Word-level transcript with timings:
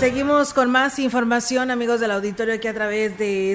Seguimos 0.00 0.54
con 0.54 0.70
más 0.70 0.98
información, 0.98 1.70
amigos 1.70 2.00
del 2.00 2.10
auditorio, 2.12 2.54
aquí 2.54 2.66
a 2.66 2.72
través 2.72 3.18
de 3.18 3.54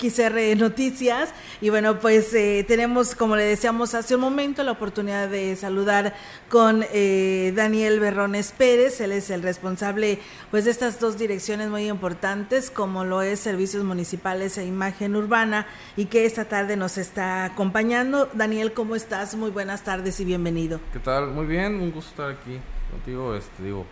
XR 0.00 0.56
Noticias. 0.58 1.34
Y 1.60 1.68
bueno, 1.68 1.98
pues 1.98 2.32
eh, 2.32 2.64
tenemos, 2.66 3.14
como 3.14 3.36
le 3.36 3.44
decíamos 3.44 3.92
hace 3.92 4.14
un 4.14 4.22
momento, 4.22 4.62
la 4.62 4.72
oportunidad 4.72 5.28
de 5.28 5.54
saludar 5.54 6.14
con 6.48 6.82
eh, 6.94 7.52
Daniel 7.54 8.00
Berrones 8.00 8.52
Pérez. 8.52 9.02
Él 9.02 9.12
es 9.12 9.28
el 9.28 9.42
responsable 9.42 10.18
pues, 10.50 10.64
de 10.64 10.70
estas 10.70 10.98
dos 10.98 11.18
direcciones 11.18 11.68
muy 11.68 11.90
importantes, 11.90 12.70
como 12.70 13.04
lo 13.04 13.20
es 13.20 13.40
Servicios 13.40 13.84
Municipales 13.84 14.56
e 14.56 14.64
Imagen 14.64 15.14
Urbana, 15.14 15.66
y 15.98 16.06
que 16.06 16.24
esta 16.24 16.46
tarde 16.46 16.74
nos 16.74 16.96
está 16.96 17.44
acompañando. 17.44 18.30
Daniel, 18.32 18.72
¿cómo 18.72 18.96
estás? 18.96 19.34
Muy 19.34 19.50
buenas 19.50 19.84
tardes 19.84 20.18
y 20.20 20.24
bienvenido. 20.24 20.80
¿Qué 20.90 21.00
tal? 21.00 21.32
Muy 21.32 21.44
bien, 21.44 21.74
un 21.74 21.92
gusto 21.92 22.12
estar 22.12 22.30
aquí 22.30 22.58
contigo. 22.90 23.34
Este, 23.34 23.62
digo, 23.62 23.84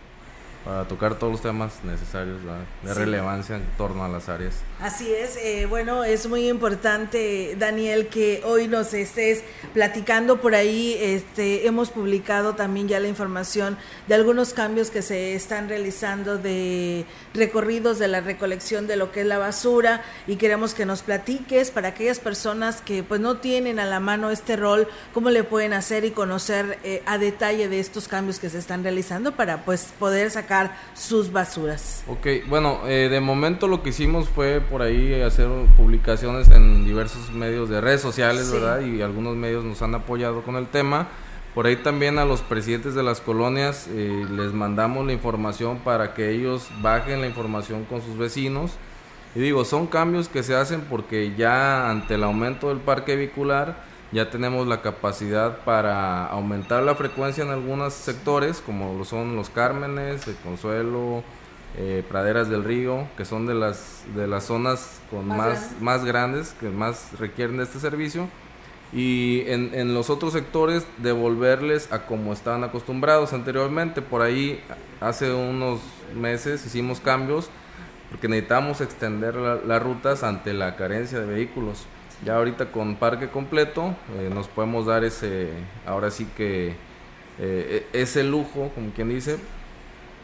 para 0.63 0.87
tocar 0.87 1.15
todos 1.15 1.31
los 1.33 1.41
temas 1.41 1.83
necesarios 1.83 2.37
de 2.83 2.93
relevancia 2.93 3.55
en 3.55 3.63
torno 3.77 4.03
a 4.03 4.07
las 4.07 4.29
áreas. 4.29 4.53
Así 4.79 5.11
es, 5.11 5.37
eh, 5.37 5.65
bueno, 5.65 6.03
es 6.03 6.27
muy 6.27 6.47
importante, 6.47 7.55
Daniel, 7.57 8.07
que 8.07 8.41
hoy 8.45 8.67
nos 8.67 8.93
estés 8.93 9.43
platicando 9.73 10.39
por 10.39 10.53
ahí. 10.53 10.95
Este, 10.99 11.65
hemos 11.65 11.89
publicado 11.89 12.53
también 12.53 12.87
ya 12.87 12.99
la 12.99 13.07
información 13.07 13.77
de 14.07 14.15
algunos 14.15 14.53
cambios 14.53 14.91
que 14.91 15.01
se 15.01 15.33
están 15.35 15.67
realizando 15.67 16.37
de 16.37 17.05
recorridos 17.33 17.97
de 17.97 18.07
la 18.07 18.21
recolección 18.21 18.85
de 18.85 18.97
lo 18.97 19.11
que 19.11 19.21
es 19.21 19.27
la 19.27 19.39
basura 19.39 20.03
y 20.27 20.35
queremos 20.35 20.75
que 20.75 20.85
nos 20.85 21.01
platiques 21.01 21.71
para 21.71 21.89
aquellas 21.89 22.19
personas 22.19 22.81
que 22.81 23.03
pues 23.03 23.19
no 23.19 23.37
tienen 23.37 23.79
a 23.79 23.85
la 23.85 23.99
mano 23.99 24.29
este 24.29 24.55
rol, 24.55 24.87
cómo 25.13 25.31
le 25.31 25.43
pueden 25.43 25.73
hacer 25.73 26.05
y 26.05 26.11
conocer 26.11 26.77
eh, 26.83 27.01
a 27.07 27.17
detalle 27.17 27.67
de 27.67 27.79
estos 27.79 28.07
cambios 28.07 28.39
que 28.39 28.49
se 28.49 28.59
están 28.59 28.83
realizando 28.83 29.31
para 29.31 29.65
pues 29.65 29.93
poder 29.97 30.29
sacar 30.29 30.50
sus 30.93 31.31
basuras. 31.31 32.03
Ok, 32.07 32.27
bueno, 32.47 32.81
eh, 32.85 33.07
de 33.09 33.19
momento 33.19 33.67
lo 33.67 33.81
que 33.83 33.89
hicimos 33.89 34.29
fue 34.29 34.61
por 34.61 34.81
ahí 34.81 35.21
hacer 35.21 35.47
publicaciones 35.77 36.49
en 36.49 36.85
diversos 36.85 37.31
medios 37.31 37.69
de 37.69 37.81
redes 37.81 38.01
sociales, 38.01 38.51
¿verdad? 38.51 38.81
Y 38.81 39.01
algunos 39.01 39.35
medios 39.35 39.63
nos 39.63 39.81
han 39.81 39.95
apoyado 39.95 40.43
con 40.43 40.55
el 40.55 40.67
tema. 40.67 41.07
Por 41.53 41.67
ahí 41.67 41.75
también 41.75 42.17
a 42.17 42.25
los 42.25 42.41
presidentes 42.41 42.95
de 42.95 43.03
las 43.03 43.19
colonias 43.19 43.87
eh, 43.89 44.25
les 44.31 44.53
mandamos 44.53 45.05
la 45.05 45.11
información 45.11 45.79
para 45.79 46.13
que 46.13 46.29
ellos 46.29 46.69
bajen 46.81 47.19
la 47.19 47.27
información 47.27 47.83
con 47.85 48.01
sus 48.01 48.17
vecinos. 48.17 48.71
Y 49.35 49.39
digo, 49.39 49.65
son 49.65 49.87
cambios 49.87 50.29
que 50.29 50.43
se 50.43 50.55
hacen 50.55 50.81
porque 50.89 51.33
ya 51.37 51.89
ante 51.89 52.15
el 52.15 52.23
aumento 52.23 52.69
del 52.69 52.79
parque 52.79 53.15
vehicular, 53.15 53.83
ya 54.11 54.29
tenemos 54.29 54.67
la 54.67 54.81
capacidad 54.81 55.59
para 55.63 56.25
aumentar 56.27 56.83
la 56.83 56.95
frecuencia 56.95 57.43
en 57.43 57.49
algunos 57.49 57.93
sectores, 57.93 58.61
como 58.61 58.97
lo 58.97 59.05
son 59.05 59.35
los 59.35 59.49
Cármenes, 59.49 60.27
el 60.27 60.35
Consuelo, 60.35 61.23
eh, 61.77 62.03
Praderas 62.07 62.49
del 62.49 62.63
Río, 62.63 63.07
que 63.15 63.23
son 63.23 63.45
de 63.45 63.53
las, 63.53 64.03
de 64.15 64.27
las 64.27 64.45
zonas 64.45 65.01
con 65.09 65.27
más, 65.27 65.71
más, 65.79 66.03
grandes, 66.03 66.53
que 66.59 66.69
más 66.69 67.17
requieren 67.19 67.57
de 67.57 67.63
este 67.63 67.79
servicio. 67.79 68.27
Y 68.93 69.43
en, 69.47 69.73
en 69.73 69.93
los 69.93 70.09
otros 70.09 70.33
sectores 70.33 70.85
devolverles 70.97 71.93
a 71.93 72.05
como 72.05 72.33
estaban 72.33 72.65
acostumbrados 72.65 73.31
anteriormente. 73.31 74.01
Por 74.01 74.21
ahí 74.21 74.61
hace 74.99 75.33
unos 75.33 75.79
meses 76.13 76.65
hicimos 76.65 76.99
cambios 76.99 77.49
porque 78.09 78.27
necesitamos 78.27 78.81
extender 78.81 79.35
las 79.35 79.81
rutas 79.81 80.23
ante 80.23 80.53
la 80.53 80.75
carencia 80.75 81.21
de 81.21 81.25
vehículos. 81.25 81.85
Ya 82.25 82.35
ahorita 82.35 82.71
con 82.71 82.95
parque 82.95 83.29
completo 83.29 83.95
eh, 84.19 84.29
nos 84.31 84.47
podemos 84.47 84.85
dar 84.85 85.03
ese, 85.03 85.49
ahora 85.87 86.11
sí 86.11 86.27
que 86.37 86.75
eh, 87.39 87.87
e, 87.93 88.01
ese 88.01 88.23
lujo, 88.23 88.69
como 88.75 88.91
quien 88.91 89.09
dice, 89.09 89.37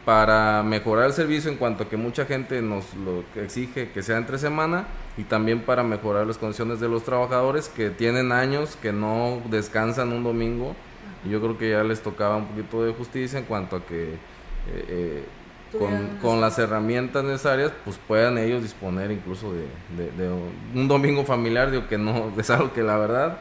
para 0.04 0.62
mejorar 0.62 1.06
el 1.06 1.12
servicio 1.12 1.50
en 1.50 1.56
cuanto 1.56 1.84
a 1.84 1.88
que 1.88 1.96
mucha 1.96 2.24
gente 2.24 2.62
nos 2.62 2.94
lo 2.94 3.24
exige 3.42 3.90
que 3.90 4.02
sea 4.02 4.16
entre 4.16 4.38
semana 4.38 4.86
y 5.16 5.24
también 5.24 5.60
para 5.60 5.82
mejorar 5.82 6.26
las 6.26 6.38
condiciones 6.38 6.80
de 6.80 6.88
los 6.88 7.02
trabajadores 7.02 7.68
que 7.68 7.90
tienen 7.90 8.32
años 8.32 8.76
que 8.80 8.92
no 8.92 9.42
descansan 9.50 10.12
un 10.12 10.22
domingo. 10.22 10.74
Y 11.24 11.30
yo 11.30 11.40
creo 11.40 11.58
que 11.58 11.70
ya 11.70 11.82
les 11.82 12.00
tocaba 12.00 12.36
un 12.36 12.46
poquito 12.46 12.84
de 12.84 12.92
justicia 12.92 13.40
en 13.40 13.44
cuanto 13.44 13.76
a 13.76 13.84
que 13.84 14.14
eh, 14.68 15.24
con, 15.72 16.40
las 16.40 16.58
herramientas 16.58 17.24
necesarias, 17.24 17.72
pues 17.84 17.98
puedan 18.06 18.38
ellos 18.38 18.62
disponer 18.62 19.10
incluso 19.10 19.52
de, 19.52 19.68
un 20.74 20.88
domingo 20.88 21.24
familiar, 21.24 21.70
digo 21.70 21.86
que 21.88 21.98
no, 21.98 22.32
es 22.38 22.50
algo 22.50 22.72
que 22.72 22.82
la 22.82 22.96
verdad 22.96 23.38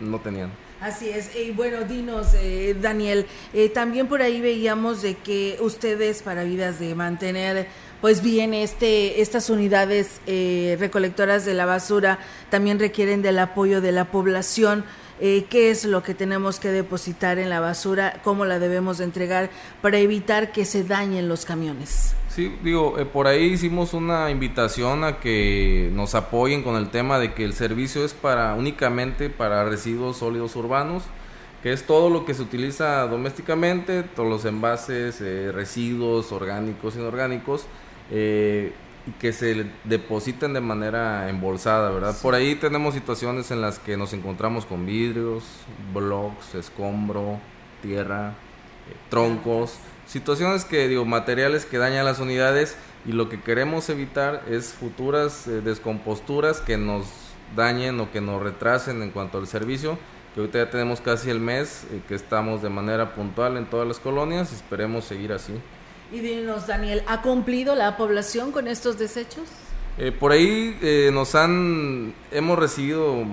no 0.00 0.18
tenían. 0.20 0.50
Así 0.80 1.08
es, 1.08 1.34
y 1.34 1.50
bueno, 1.50 1.78
dinos, 1.82 2.34
eh, 2.34 2.76
Daniel, 2.80 3.26
eh, 3.52 3.68
también 3.68 4.06
por 4.06 4.22
ahí 4.22 4.40
veíamos 4.40 5.02
de 5.02 5.16
que 5.16 5.58
ustedes 5.60 6.22
para 6.22 6.44
vidas 6.44 6.78
de 6.78 6.94
mantener 6.94 7.66
pues 8.00 8.22
bien 8.22 8.54
este 8.54 9.20
estas 9.20 9.50
unidades 9.50 10.20
eh, 10.28 10.76
recolectoras 10.78 11.44
de 11.44 11.54
la 11.54 11.66
basura 11.66 12.20
también 12.48 12.78
requieren 12.78 13.22
del 13.22 13.40
apoyo 13.40 13.80
de 13.80 13.90
la 13.90 14.04
población. 14.04 14.84
Eh, 15.20 15.46
qué 15.50 15.70
es 15.70 15.84
lo 15.84 16.02
que 16.02 16.14
tenemos 16.14 16.60
que 16.60 16.68
depositar 16.68 17.38
en 17.38 17.50
la 17.50 17.60
basura, 17.60 18.20
cómo 18.22 18.44
la 18.44 18.58
debemos 18.58 18.98
de 18.98 19.04
entregar 19.04 19.50
para 19.82 19.98
evitar 19.98 20.52
que 20.52 20.64
se 20.64 20.84
dañen 20.84 21.28
los 21.28 21.44
camiones. 21.44 22.14
Sí, 22.28 22.54
digo, 22.62 22.98
eh, 22.98 23.04
por 23.04 23.26
ahí 23.26 23.46
hicimos 23.46 23.94
una 23.94 24.30
invitación 24.30 25.02
a 25.02 25.18
que 25.18 25.90
nos 25.92 26.14
apoyen 26.14 26.62
con 26.62 26.76
el 26.76 26.88
tema 26.90 27.18
de 27.18 27.34
que 27.34 27.44
el 27.44 27.52
servicio 27.52 28.04
es 28.04 28.14
para 28.14 28.54
únicamente 28.54 29.28
para 29.28 29.64
residuos 29.64 30.18
sólidos 30.18 30.54
urbanos, 30.54 31.02
que 31.64 31.72
es 31.72 31.84
todo 31.84 32.10
lo 32.10 32.24
que 32.24 32.34
se 32.34 32.42
utiliza 32.42 33.08
domésticamente, 33.08 34.04
todos 34.04 34.28
los 34.28 34.44
envases, 34.44 35.20
eh, 35.20 35.50
residuos 35.52 36.30
orgánicos, 36.30 36.94
inorgánicos, 36.94 37.66
eh, 38.12 38.72
que 39.12 39.32
se 39.32 39.66
depositen 39.84 40.52
de 40.52 40.60
manera 40.60 41.28
embolsada, 41.28 41.90
¿verdad? 41.90 42.16
Por 42.20 42.34
ahí 42.34 42.54
tenemos 42.54 42.94
situaciones 42.94 43.50
en 43.50 43.60
las 43.60 43.78
que 43.78 43.96
nos 43.96 44.12
encontramos 44.12 44.66
con 44.66 44.86
vidrios, 44.86 45.44
blocks, 45.94 46.54
escombro, 46.54 47.38
tierra, 47.82 48.30
eh, 48.30 48.96
troncos, 49.08 49.78
situaciones 50.06 50.64
que, 50.64 50.88
digo, 50.88 51.04
materiales 51.04 51.64
que 51.64 51.78
dañan 51.78 52.04
las 52.04 52.18
unidades 52.18 52.76
y 53.06 53.12
lo 53.12 53.28
que 53.28 53.40
queremos 53.40 53.88
evitar 53.88 54.42
es 54.48 54.72
futuras 54.72 55.46
eh, 55.46 55.60
descomposturas 55.60 56.60
que 56.60 56.76
nos 56.76 57.06
dañen 57.56 58.00
o 58.00 58.10
que 58.10 58.20
nos 58.20 58.42
retrasen 58.42 59.02
en 59.02 59.10
cuanto 59.10 59.38
al 59.38 59.46
servicio, 59.46 59.98
que 60.34 60.40
ahorita 60.40 60.58
ya 60.58 60.70
tenemos 60.70 61.00
casi 61.00 61.30
el 61.30 61.40
mes 61.40 61.84
eh, 61.90 62.00
que 62.08 62.14
estamos 62.14 62.62
de 62.62 62.68
manera 62.68 63.14
puntual 63.14 63.56
en 63.56 63.66
todas 63.66 63.86
las 63.86 63.98
colonias 64.00 64.52
y 64.52 64.56
esperemos 64.56 65.04
seguir 65.04 65.32
así. 65.32 65.54
Y 66.10 66.20
dinos, 66.20 66.66
Daniel, 66.66 67.02
¿ha 67.06 67.20
cumplido 67.20 67.74
la 67.74 67.96
población 67.96 68.50
con 68.50 68.66
estos 68.66 68.98
desechos? 68.98 69.44
Eh, 69.98 70.12
por 70.12 70.32
ahí 70.32 70.78
eh, 70.80 71.10
nos 71.12 71.34
han, 71.34 72.14
hemos 72.30 72.58
recibido 72.58 73.24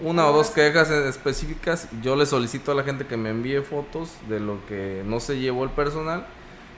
una 0.00 0.26
o 0.28 0.32
dos 0.32 0.50
quejas 0.50 0.90
específicas. 0.90 1.88
Yo 2.02 2.14
le 2.14 2.26
solicito 2.26 2.70
a 2.70 2.74
la 2.74 2.84
gente 2.84 3.06
que 3.06 3.16
me 3.16 3.30
envíe 3.30 3.60
fotos 3.62 4.12
de 4.28 4.38
lo 4.38 4.64
que 4.66 5.02
no 5.04 5.18
se 5.18 5.38
llevó 5.38 5.64
el 5.64 5.70
personal. 5.70 6.26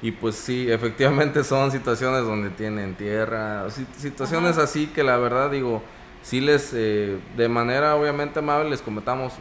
Y 0.00 0.12
pues 0.12 0.36
sí, 0.36 0.66
efectivamente 0.70 1.44
son 1.44 1.70
situaciones 1.70 2.24
donde 2.24 2.50
tienen 2.50 2.94
tierra, 2.94 3.66
situaciones 3.98 4.56
así 4.58 4.86
que 4.86 5.04
la 5.04 5.18
verdad 5.18 5.50
digo, 5.50 5.82
sí 6.22 6.40
les, 6.40 6.72
eh, 6.72 7.18
de 7.36 7.48
manera 7.48 7.94
obviamente 7.96 8.38
amable 8.38 8.70
les 8.70 8.80
comentamos 8.80 9.34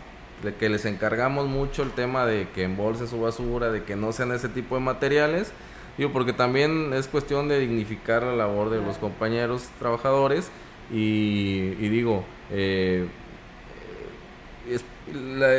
de 0.44 0.56
que 0.56 0.69
les 0.69 0.85
encargamos 0.85 1.47
mucho 1.47 1.84
el 1.84 1.91
tema 1.91 2.25
de 2.25 2.50
que 2.50 2.63
embolsen 2.63 3.07
su 3.07 3.22
basura, 3.22 3.72
de 3.72 3.84
que 3.84 3.96
no 3.96 4.12
sean 4.12 4.31
ese 4.31 4.50
tipo 4.50 4.75
de 4.75 4.81
materiales, 4.81 5.52
digo, 5.97 6.12
porque 6.12 6.34
también 6.34 6.94
es 6.94 7.07
cuestión 7.07 7.47
de 7.47 7.59
dignificar 7.59 8.24
la 8.24 8.35
labor 8.35 8.69
de 8.69 8.81
los 8.81 8.97
compañeros 8.97 9.69
trabajadores 9.80 10.51
y, 10.92 11.71
digo, 11.89 12.25
eh, 12.51 13.07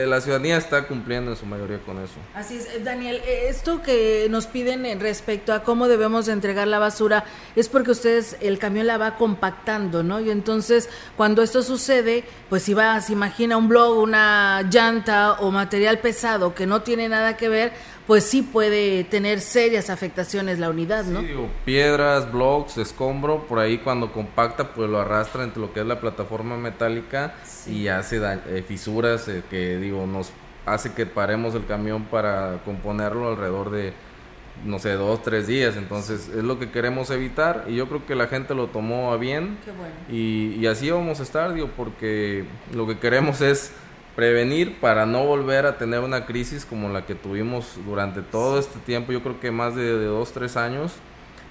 la, 0.06 0.20
ciudadanía 0.20 0.56
está 0.56 0.86
cumpliendo 0.86 1.32
en 1.32 1.36
su 1.36 1.46
mayoría 1.46 1.78
con 1.78 1.98
eso. 2.02 2.14
Así 2.34 2.56
es, 2.56 2.66
eh, 2.66 2.80
Daniel, 2.82 3.16
eh, 3.24 3.46
esto 3.48 3.82
que 3.82 4.26
nos 4.30 4.46
piden 4.46 4.86
en 4.86 5.00
respecto 5.00 5.52
a 5.52 5.62
cómo 5.62 5.88
debemos 5.88 6.28
entregar 6.28 6.68
la 6.68 6.78
basura 6.78 7.24
es 7.56 7.68
porque 7.68 7.90
ustedes, 7.90 8.36
el 8.40 8.58
camión 8.58 8.86
la 8.86 8.98
va 8.98 9.16
compactando, 9.16 10.02
¿no? 10.02 10.20
Y 10.20 10.30
entonces, 10.30 10.88
cuando 11.16 11.42
esto 11.42 11.62
sucede, 11.62 12.24
pues 12.48 12.62
si 12.62 12.74
va, 12.74 13.00
se 13.00 13.12
imagina 13.12 13.56
un 13.56 13.68
blog, 13.68 13.98
una 13.98 14.62
llanta 14.70 15.32
o 15.34 15.50
material 15.50 15.98
pesado 15.98 16.54
que 16.54 16.66
no 16.66 16.82
tiene 16.82 17.08
nada 17.08 17.36
que 17.36 17.48
ver, 17.48 17.72
pues 18.12 18.24
sí 18.24 18.42
puede 18.42 19.04
tener 19.04 19.40
serias 19.40 19.88
afectaciones 19.88 20.58
la 20.58 20.68
unidad, 20.68 21.06
¿no? 21.06 21.20
Sí, 21.20 21.28
digo, 21.28 21.48
piedras, 21.64 22.30
blocks, 22.30 22.76
escombro, 22.76 23.46
por 23.46 23.58
ahí 23.58 23.78
cuando 23.78 24.12
compacta, 24.12 24.74
pues 24.74 24.90
lo 24.90 25.00
arrastra 25.00 25.44
entre 25.44 25.62
lo 25.62 25.72
que 25.72 25.80
es 25.80 25.86
la 25.86 25.98
plataforma 25.98 26.58
metálica 26.58 27.32
y 27.66 27.88
hace 27.88 28.20
eh, 28.22 28.62
fisuras 28.68 29.28
eh, 29.28 29.42
que, 29.48 29.78
digo, 29.78 30.06
nos 30.06 30.30
hace 30.66 30.92
que 30.92 31.06
paremos 31.06 31.54
el 31.54 31.64
camión 31.64 32.04
para 32.04 32.60
componerlo 32.66 33.30
alrededor 33.30 33.70
de 33.70 33.94
no 34.66 34.78
sé, 34.78 34.92
dos, 34.92 35.22
tres 35.22 35.46
días. 35.46 35.78
Entonces 35.78 36.28
es 36.28 36.44
lo 36.44 36.58
que 36.58 36.70
queremos 36.70 37.08
evitar 37.08 37.64
y 37.66 37.76
yo 37.76 37.88
creo 37.88 38.04
que 38.04 38.14
la 38.14 38.26
gente 38.26 38.54
lo 38.54 38.66
tomó 38.66 39.14
a 39.14 39.16
bien. 39.16 39.56
y, 40.10 40.56
y, 40.60 40.66
así 40.66 40.90
vamos 40.90 41.18
a 41.20 41.22
estar, 41.22 41.54
digo, 41.54 41.70
porque 41.74 42.44
lo 42.74 42.86
que 42.86 42.98
queremos 42.98 43.40
es 43.40 43.72
prevenir 44.16 44.78
para 44.80 45.06
no 45.06 45.24
volver 45.24 45.66
a 45.66 45.78
tener 45.78 46.00
una 46.00 46.26
crisis 46.26 46.64
como 46.64 46.88
la 46.88 47.06
que 47.06 47.14
tuvimos 47.14 47.78
durante 47.86 48.22
todo 48.22 48.58
este 48.58 48.78
tiempo, 48.80 49.12
yo 49.12 49.22
creo 49.22 49.40
que 49.40 49.50
más 49.50 49.74
de, 49.74 50.04
dos, 50.04 50.32
tres 50.32 50.56
años, 50.56 50.92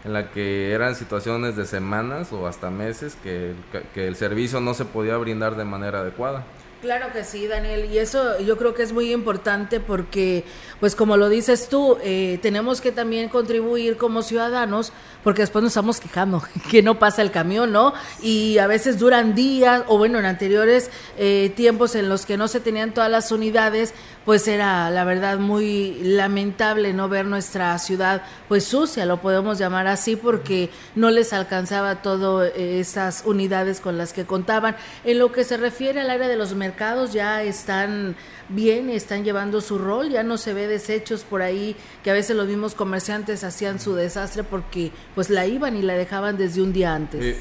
en 0.04 0.14
la 0.14 0.32
que 0.32 0.72
eran 0.72 0.96
situaciones 0.96 1.56
de 1.56 1.66
semanas 1.66 2.34
o 2.34 2.48
hasta 2.48 2.70
meses 2.70 3.18
que, 3.24 3.54
que 3.94 4.08
el 4.08 4.16
servicio 4.16 4.60
no 4.60 4.74
se 4.74 4.86
podía 4.86 5.18
brindar 5.18 5.56
de 5.56 5.66
manera 5.66 6.00
adecuada. 6.00 6.44
Claro 6.82 7.14
que 7.14 7.24
sí, 7.24 7.46
Daniel, 7.46 7.86
y 7.94 8.00
eso 8.00 8.40
yo 8.40 8.58
creo 8.58 8.74
que 8.74 8.82
es 8.82 8.92
muy 8.92 9.14
importante 9.14 9.80
porque, 9.80 10.44
pues 10.80 10.96
como 10.96 11.16
lo 11.16 11.30
dices 11.30 11.70
tú, 11.70 12.00
eh, 12.02 12.40
tenemos 12.42 12.82
que 12.82 12.92
también 12.92 13.30
contribuir 13.30 13.98
como 13.98 14.24
ciudadanos 14.24 14.92
porque 15.24 15.44
después 15.44 15.62
nos 15.62 15.74
estamos 15.74 16.00
quejando 16.00 16.42
que 16.72 16.82
no 16.82 16.98
pasa 16.98 17.22
el 17.22 17.30
camión, 17.30 17.72
¿no? 17.72 17.94
Y 18.24 18.58
a 18.58 18.66
veces 18.66 18.98
duran 18.98 19.36
días, 19.36 19.84
o 19.90 20.00
bueno, 20.00 20.18
en 20.18 20.26
anteriores 20.26 20.90
eh, 21.20 21.54
tiempos 21.56 21.94
en 21.94 22.10
los 22.10 22.26
que 22.26 22.36
no 22.36 22.48
se 22.48 22.60
tenían 22.60 22.96
todas 22.96 23.12
las 23.12 23.32
unidades, 23.32 23.94
pues 24.32 24.48
era 24.48 24.90
la 24.92 25.04
verdad 25.04 25.40
muy 25.40 26.00
lamentable 26.04 26.94
no 26.94 27.10
ver 27.10 27.26
nuestra 27.26 27.78
ciudad 27.80 28.24
pues 28.48 28.64
sucia, 28.64 29.06
lo 29.06 29.20
podemos 29.20 29.58
llamar 29.58 29.88
así, 29.88 30.16
porque 30.16 30.70
no 30.96 31.12
les 31.12 31.34
alcanzaba 31.34 32.02
todas 32.02 32.50
eh, 32.56 32.80
esas 32.80 33.24
unidades 33.26 33.82
con 33.82 33.98
las 33.98 34.14
que 34.14 34.24
contaban. 34.24 34.78
En 35.04 35.20
lo 35.20 35.34
que 35.34 35.44
se 35.44 35.58
refiere 35.58 36.00
al 36.00 36.10
área 36.10 36.30
de 36.30 36.38
los 36.38 36.56
mercados, 36.56 37.12
ya 37.12 37.44
están 37.44 38.16
bien, 38.48 38.90
están 38.90 39.26
llevando 39.26 39.60
su 39.60 39.78
rol, 39.78 40.10
ya 40.10 40.24
no 40.24 40.38
se 40.38 40.54
ve 40.54 40.66
desechos 40.68 41.26
por 41.26 41.42
ahí, 41.42 41.76
que 42.02 42.10
a 42.12 42.14
veces 42.14 42.34
los 42.34 42.48
mismos 42.48 42.74
comerciantes 42.74 43.44
hacían 43.44 43.82
su 43.82 43.96
desastre 43.96 44.46
porque 44.46 44.94
pues 45.14 45.30
la 45.30 45.46
iban 45.46 45.76
y 45.76 45.82
la 45.82 45.96
dejaban 45.96 46.38
desde 46.38 46.62
un 46.62 46.72
día 46.72 46.96
antes. 46.96 47.22
Eh, 47.22 47.38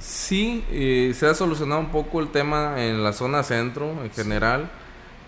sí, 0.00 0.64
eh, 0.72 1.14
se 1.16 1.24
ha 1.24 1.34
solucionado 1.34 1.80
un 1.80 1.92
poco 1.92 2.18
el 2.18 2.32
tema 2.32 2.84
en 2.84 3.04
la 3.04 3.12
zona 3.12 3.44
centro 3.44 4.02
en 4.02 4.10
general 4.10 4.81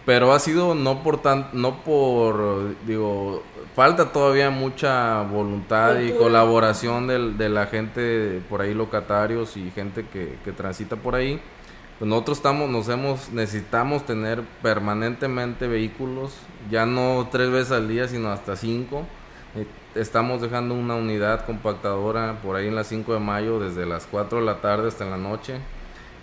pero 0.06 0.32
ha 0.32 0.38
sido 0.38 0.74
no 0.74 1.02
por 1.02 1.22
tan, 1.22 1.48
no 1.52 1.82
por, 1.82 2.74
digo, 2.86 3.42
falta 3.74 4.12
todavía 4.12 4.50
mucha 4.50 5.22
voluntad 5.22 6.00
y 6.00 6.12
colaboración 6.12 7.06
del, 7.06 7.38
de 7.38 7.48
la 7.48 7.66
gente 7.66 8.42
por 8.48 8.60
ahí, 8.60 8.74
locatarios 8.74 9.56
y 9.56 9.70
gente 9.70 10.06
que, 10.06 10.38
que 10.44 10.52
transita 10.52 10.96
por 10.96 11.14
ahí. 11.14 11.40
Pues 11.98 12.08
nosotros 12.08 12.38
estamos, 12.38 12.68
nos 12.68 12.88
hemos, 12.88 13.30
necesitamos 13.30 14.04
tener 14.04 14.42
permanentemente 14.62 15.68
vehículos, 15.68 16.34
ya 16.70 16.86
no 16.86 17.28
tres 17.30 17.50
veces 17.50 17.72
al 17.72 17.88
día, 17.88 18.08
sino 18.08 18.30
hasta 18.30 18.56
cinco. 18.56 19.06
Eh, 19.56 19.66
estamos 19.94 20.42
dejando 20.42 20.74
una 20.74 20.96
unidad 20.96 21.46
compactadora 21.46 22.40
por 22.42 22.56
ahí 22.56 22.66
en 22.66 22.74
las 22.74 22.88
5 22.88 23.14
de 23.14 23.20
mayo, 23.20 23.60
desde 23.60 23.86
las 23.86 24.06
4 24.06 24.40
de 24.40 24.44
la 24.44 24.60
tarde 24.60 24.88
hasta 24.88 25.04
en 25.04 25.12
la 25.12 25.16
noche 25.16 25.60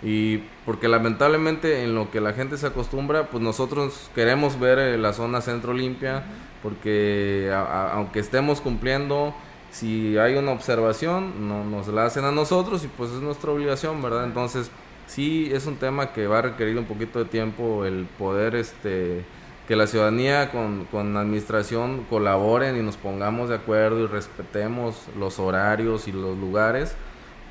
y 0.02 0.38
porque 0.66 0.88
lamentablemente 0.88 1.84
en 1.84 1.94
lo 1.94 2.10
que 2.10 2.20
la 2.20 2.32
gente 2.32 2.56
se 2.56 2.66
acostumbra, 2.66 3.28
pues 3.30 3.42
nosotros 3.42 4.10
queremos 4.14 4.58
ver 4.58 4.78
eh, 4.78 4.98
la 4.98 5.12
zona 5.12 5.40
centro 5.40 5.72
limpia, 5.72 6.24
porque 6.62 7.52
aunque 7.52 8.20
estemos 8.20 8.60
cumpliendo, 8.60 9.34
si 9.70 10.18
hay 10.18 10.34
una 10.34 10.52
observación, 10.52 11.48
no, 11.48 11.64
nos 11.64 11.88
la 11.88 12.04
hacen 12.04 12.24
a 12.24 12.32
nosotros 12.32 12.84
y 12.84 12.88
pues 12.88 13.10
es 13.10 13.20
nuestra 13.20 13.52
obligación, 13.52 14.02
¿verdad? 14.02 14.24
Entonces, 14.24 14.70
sí 15.06 15.50
es 15.52 15.66
un 15.66 15.76
tema 15.76 16.12
que 16.12 16.26
va 16.26 16.40
a 16.40 16.42
requerir 16.42 16.78
un 16.78 16.84
poquito 16.84 17.20
de 17.20 17.24
tiempo 17.26 17.84
el 17.84 18.06
poder, 18.18 18.54
este, 18.56 19.24
que 19.68 19.76
la 19.76 19.86
ciudadanía 19.86 20.50
con, 20.50 20.84
con 20.86 21.16
administración 21.16 22.06
colaboren 22.10 22.76
y 22.76 22.82
nos 22.82 22.96
pongamos 22.96 23.48
de 23.48 23.56
acuerdo 23.56 24.00
y 24.00 24.06
respetemos 24.06 25.06
los 25.18 25.38
horarios 25.38 26.08
y 26.08 26.12
los 26.12 26.36
lugares 26.36 26.96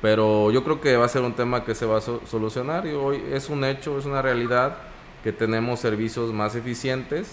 pero 0.02 0.50
yo 0.50 0.64
creo 0.64 0.80
que 0.80 0.96
va 0.96 1.06
a 1.06 1.08
ser 1.08 1.22
un 1.22 1.32
tema 1.32 1.64
que 1.64 1.76
se 1.76 1.86
va 1.86 1.98
a 1.98 2.00
solucionar 2.00 2.86
y 2.86 2.90
hoy 2.90 3.22
es 3.32 3.48
un 3.48 3.64
hecho, 3.64 3.98
es 3.98 4.04
una 4.04 4.20
realidad 4.20 4.76
que 5.22 5.32
tenemos 5.32 5.78
servicios 5.78 6.32
más 6.32 6.56
eficientes 6.56 7.28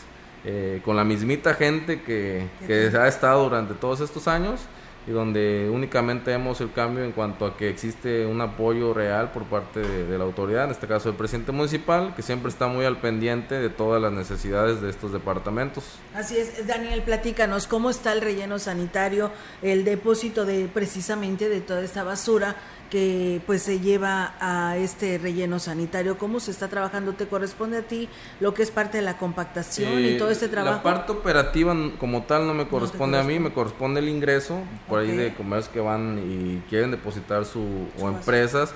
eh, 0.45 0.80
con 0.86 0.95
la 0.95 1.04
mismita 1.04 1.56
gente 1.56 2.01
que, 2.04 2.48
que 2.68 2.95
ha 2.95 3.07
estado 3.07 3.44
durante 3.44 3.74
todos 3.74 4.00
estos 4.01 4.27
años 4.27 4.62
y 5.10 5.12
donde 5.12 5.68
únicamente 5.74 6.30
vemos 6.30 6.62
el 6.62 6.72
cambio 6.72 7.04
en 7.04 7.14
cuanto 7.14 7.48
a 7.48 7.58
que 7.58 7.68
existe 7.68 8.28
un 8.28 8.40
apoyo 8.42 8.94
real 8.94 9.32
por 9.32 9.46
parte 9.46 9.80
de, 9.80 10.18
la 10.20 10.24
autoridad, 10.24 10.66
en 10.66 10.70
este 10.72 10.86
caso 10.86 11.10
el 11.10 11.16
presidente 11.16 11.52
municipal, 11.52 12.14
que 12.16 12.22
siempre 12.22 12.50
está 12.50 12.68
muy 12.68 12.86
al 12.86 13.02
pendiente 13.02 13.56
de 13.56 13.70
todas 13.72 14.00
las 14.00 14.12
necesidades 14.12 14.82
de 14.82 14.90
estos 14.92 15.12
departamentos. 15.12 15.84
Así 16.14 16.38
es, 16.38 16.68
Daniel, 16.68 17.02
platícanos 17.02 17.66
cómo 17.66 17.90
está 17.90 18.14
el 18.14 18.22
relleno 18.22 18.60
sanitario, 18.60 19.32
el 19.64 19.84
depósito 19.84 20.46
de 20.46 20.70
precisamente 20.72 21.50
de 21.50 21.62
toda 21.62 21.82
esta 21.82 22.04
basura 22.04 22.56
que 22.89 23.41
pues 23.45 23.62
se 23.62 23.80
lleva 23.80 24.33
a 24.39 24.77
este 24.77 25.18
relleno 25.18 25.59
sanitario. 25.59 26.18
¿Cómo 26.18 26.39
se 26.39 26.51
está 26.51 26.68
trabajando? 26.68 27.13
¿Te 27.13 27.27
corresponde 27.27 27.77
a 27.77 27.81
ti 27.83 28.09
lo 28.39 28.53
que 28.53 28.63
es 28.63 28.71
parte 28.71 28.97
de 28.97 29.03
la 29.03 29.18
compactación 29.18 30.00
y 30.00 30.18
todo 30.18 30.30
este 30.31 30.47
trabajo? 30.47 30.77
La 30.77 30.83
parte 30.83 31.12
operativa 31.12 31.75
como 32.00 32.24
tal 32.24 32.47
no 32.47 32.53
me 32.53 32.68
corresponde, 32.68 33.19
a 33.19 33.24
mí, 33.24 33.39
me 33.39 33.53
corresponde 33.53 34.00
el 34.00 34.09
ingreso 34.09 34.59
por 34.88 35.00
ahí 35.00 35.15
de 35.15 35.33
comercios 35.33 35.74
que 35.74 35.80
van 35.80 36.19
y 36.19 36.69
quieren 36.69 36.91
depositar 36.91 37.45
su 37.45 37.88
o 38.00 38.09
empresas. 38.09 38.74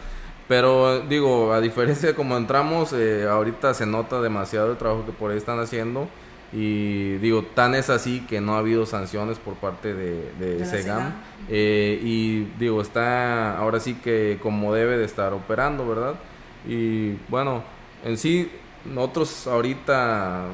Pero 0.48 1.00
digo, 1.02 1.54
a 1.54 1.62
diferencia 1.62 2.10
de 2.10 2.16
cómo 2.16 2.36
entramos, 2.36 2.92
eh, 2.94 3.26
ahorita 3.30 3.74
se 3.74 3.86
nota 3.86 4.22
demasiado 4.22 4.72
el 4.72 4.78
trabajo 4.78 5.06
que 5.06 5.14
por 5.14 5.32
ahí 5.32 5.38
están 5.38 5.60
haciendo. 5.60 6.10
Y 6.54 7.18
digo, 7.18 7.44
tan 7.44 7.74
es 7.74 7.90
así 7.90 8.22
que 8.30 8.40
no 8.40 8.56
ha 8.56 8.60
habido 8.60 8.86
sanciones 8.86 9.40
por 9.40 9.56
parte 9.56 9.96
de, 9.96 10.32
de, 10.40 10.66
Segam. 10.66 11.14
Eh, 11.50 12.00
y 12.04 12.44
digo, 12.60 12.82
está 12.82 13.58
ahora 13.58 13.80
sí 13.80 13.96
que 13.96 14.40
como 14.42 14.74
debe 14.74 14.98
de 14.98 15.06
estar 15.06 15.34
operando, 15.34 15.88
¿verdad? 15.88 16.14
Y 16.68 17.14
bueno, 17.28 17.64
en 18.06 18.18
sí, 18.18 18.52
nosotros 18.86 19.48
ahorita 19.48 20.46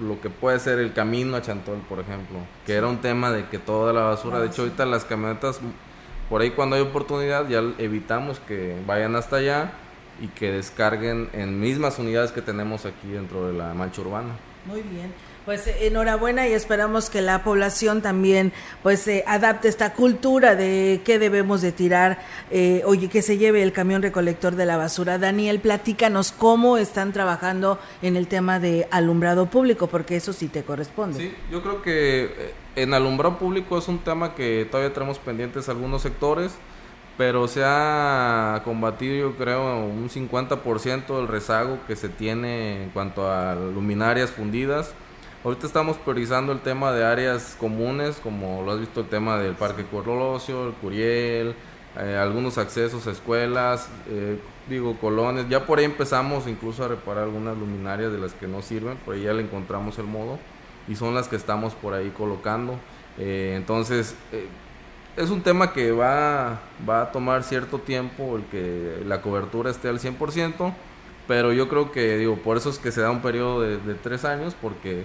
lo 0.00 0.20
que 0.20 0.30
puede 0.30 0.60
ser 0.60 0.78
el 0.78 0.92
camino 0.92 1.36
a 1.36 1.42
Chantol, 1.42 1.78
por 1.88 1.98
ejemplo, 1.98 2.38
que 2.64 2.74
era 2.74 2.86
un 2.86 2.98
tema 2.98 3.32
de 3.32 3.46
que 3.48 3.58
toda 3.58 3.92
la 3.92 4.02
basura, 4.02 4.38
de 4.38 4.46
hecho 4.46 4.62
ahorita 4.62 4.86
las 4.86 5.04
camionetas, 5.04 5.60
por 6.28 6.42
ahí 6.42 6.50
cuando 6.50 6.76
hay 6.76 6.82
oportunidad 6.82 7.48
ya 7.48 7.62
evitamos 7.78 8.38
que 8.38 8.76
vayan 8.86 9.16
hasta 9.16 9.36
allá 9.36 9.72
y 10.20 10.28
que 10.28 10.52
descarguen 10.52 11.28
en 11.32 11.58
mismas 11.58 11.98
unidades 11.98 12.32
que 12.32 12.42
tenemos 12.42 12.86
aquí 12.86 13.08
dentro 13.08 13.48
de 13.48 13.54
la 13.54 13.74
mancha 13.74 14.00
urbana. 14.00 14.30
Muy 14.68 14.82
bien. 14.82 15.12
Pues 15.46 15.66
eh, 15.66 15.86
enhorabuena 15.86 16.46
y 16.46 16.52
esperamos 16.52 17.08
que 17.08 17.22
la 17.22 17.42
población 17.42 18.02
también 18.02 18.52
pues 18.82 19.08
eh, 19.08 19.24
adapte 19.26 19.68
esta 19.68 19.94
cultura 19.94 20.54
de 20.56 21.00
qué 21.06 21.18
debemos 21.18 21.62
de 21.62 21.72
tirar, 21.72 22.18
eh, 22.50 22.82
oye, 22.84 23.08
que 23.08 23.22
se 23.22 23.38
lleve 23.38 23.62
el 23.62 23.72
camión 23.72 24.02
recolector 24.02 24.56
de 24.56 24.66
la 24.66 24.76
basura. 24.76 25.16
Daniel, 25.16 25.58
platícanos 25.60 26.32
cómo 26.32 26.76
están 26.76 27.14
trabajando 27.14 27.78
en 28.02 28.16
el 28.16 28.28
tema 28.28 28.60
de 28.60 28.86
alumbrado 28.90 29.46
público, 29.46 29.86
porque 29.86 30.16
eso 30.16 30.34
sí 30.34 30.48
te 30.48 30.64
corresponde. 30.64 31.18
Sí, 31.18 31.34
yo 31.50 31.62
creo 31.62 31.80
que 31.80 32.52
en 32.76 32.92
alumbrado 32.92 33.38
público 33.38 33.78
es 33.78 33.88
un 33.88 34.00
tema 34.00 34.34
que 34.34 34.68
todavía 34.70 34.92
tenemos 34.92 35.18
pendientes 35.18 35.70
algunos 35.70 36.02
sectores 36.02 36.52
pero 37.18 37.48
se 37.48 37.64
ha 37.64 38.62
combatido 38.64 39.16
yo 39.16 39.36
creo 39.36 39.84
un 39.84 40.08
50% 40.08 41.16
del 41.16 41.26
rezago 41.26 41.80
que 41.88 41.96
se 41.96 42.08
tiene 42.08 42.84
en 42.84 42.90
cuanto 42.90 43.28
a 43.30 43.56
luminarias 43.56 44.30
fundidas. 44.30 44.94
Ahorita 45.42 45.66
estamos 45.66 45.98
priorizando 45.98 46.52
el 46.52 46.60
tema 46.60 46.92
de 46.92 47.04
áreas 47.04 47.56
comunes, 47.58 48.20
como 48.22 48.62
lo 48.62 48.70
has 48.70 48.78
visto 48.78 49.00
el 49.00 49.08
tema 49.08 49.36
del 49.38 49.54
Parque 49.54 49.84
Colosio, 49.84 50.68
el 50.68 50.74
Curiel, 50.74 51.56
eh, 51.98 52.16
algunos 52.16 52.56
accesos 52.56 53.08
a 53.08 53.10
escuelas, 53.10 53.88
eh, 54.08 54.38
digo, 54.68 54.96
colonias. 55.00 55.48
Ya 55.48 55.66
por 55.66 55.80
ahí 55.80 55.86
empezamos 55.86 56.46
incluso 56.46 56.84
a 56.84 56.88
reparar 56.88 57.24
algunas 57.24 57.58
luminarias 57.58 58.12
de 58.12 58.18
las 58.18 58.32
que 58.32 58.46
no 58.46 58.62
sirven, 58.62 58.96
por 58.98 59.16
ahí 59.16 59.22
ya 59.22 59.32
le 59.32 59.42
encontramos 59.42 59.98
el 59.98 60.06
modo 60.06 60.38
y 60.86 60.94
son 60.94 61.16
las 61.16 61.26
que 61.26 61.34
estamos 61.34 61.74
por 61.74 61.94
ahí 61.94 62.10
colocando. 62.10 62.78
Eh, 63.18 63.54
entonces, 63.56 64.14
es 65.16 65.30
un 65.30 65.42
tema 65.42 65.72
que 65.72 65.92
va, 65.92 66.60
va 66.88 67.02
a 67.02 67.12
tomar 67.12 67.42
cierto 67.42 67.78
tiempo 67.78 68.36
el 68.36 68.44
que 68.44 69.02
la 69.06 69.20
cobertura 69.20 69.70
esté 69.70 69.88
al 69.88 69.98
100%, 69.98 70.72
pero 71.26 71.52
yo 71.52 71.68
creo 71.68 71.92
que, 71.92 72.16
digo, 72.16 72.36
por 72.36 72.56
eso 72.56 72.70
es 72.70 72.78
que 72.78 72.92
se 72.92 73.00
da 73.00 73.10
un 73.10 73.20
periodo 73.20 73.60
de, 73.60 73.78
de 73.78 73.94
tres 73.94 74.24
años, 74.24 74.56
porque, 74.60 75.04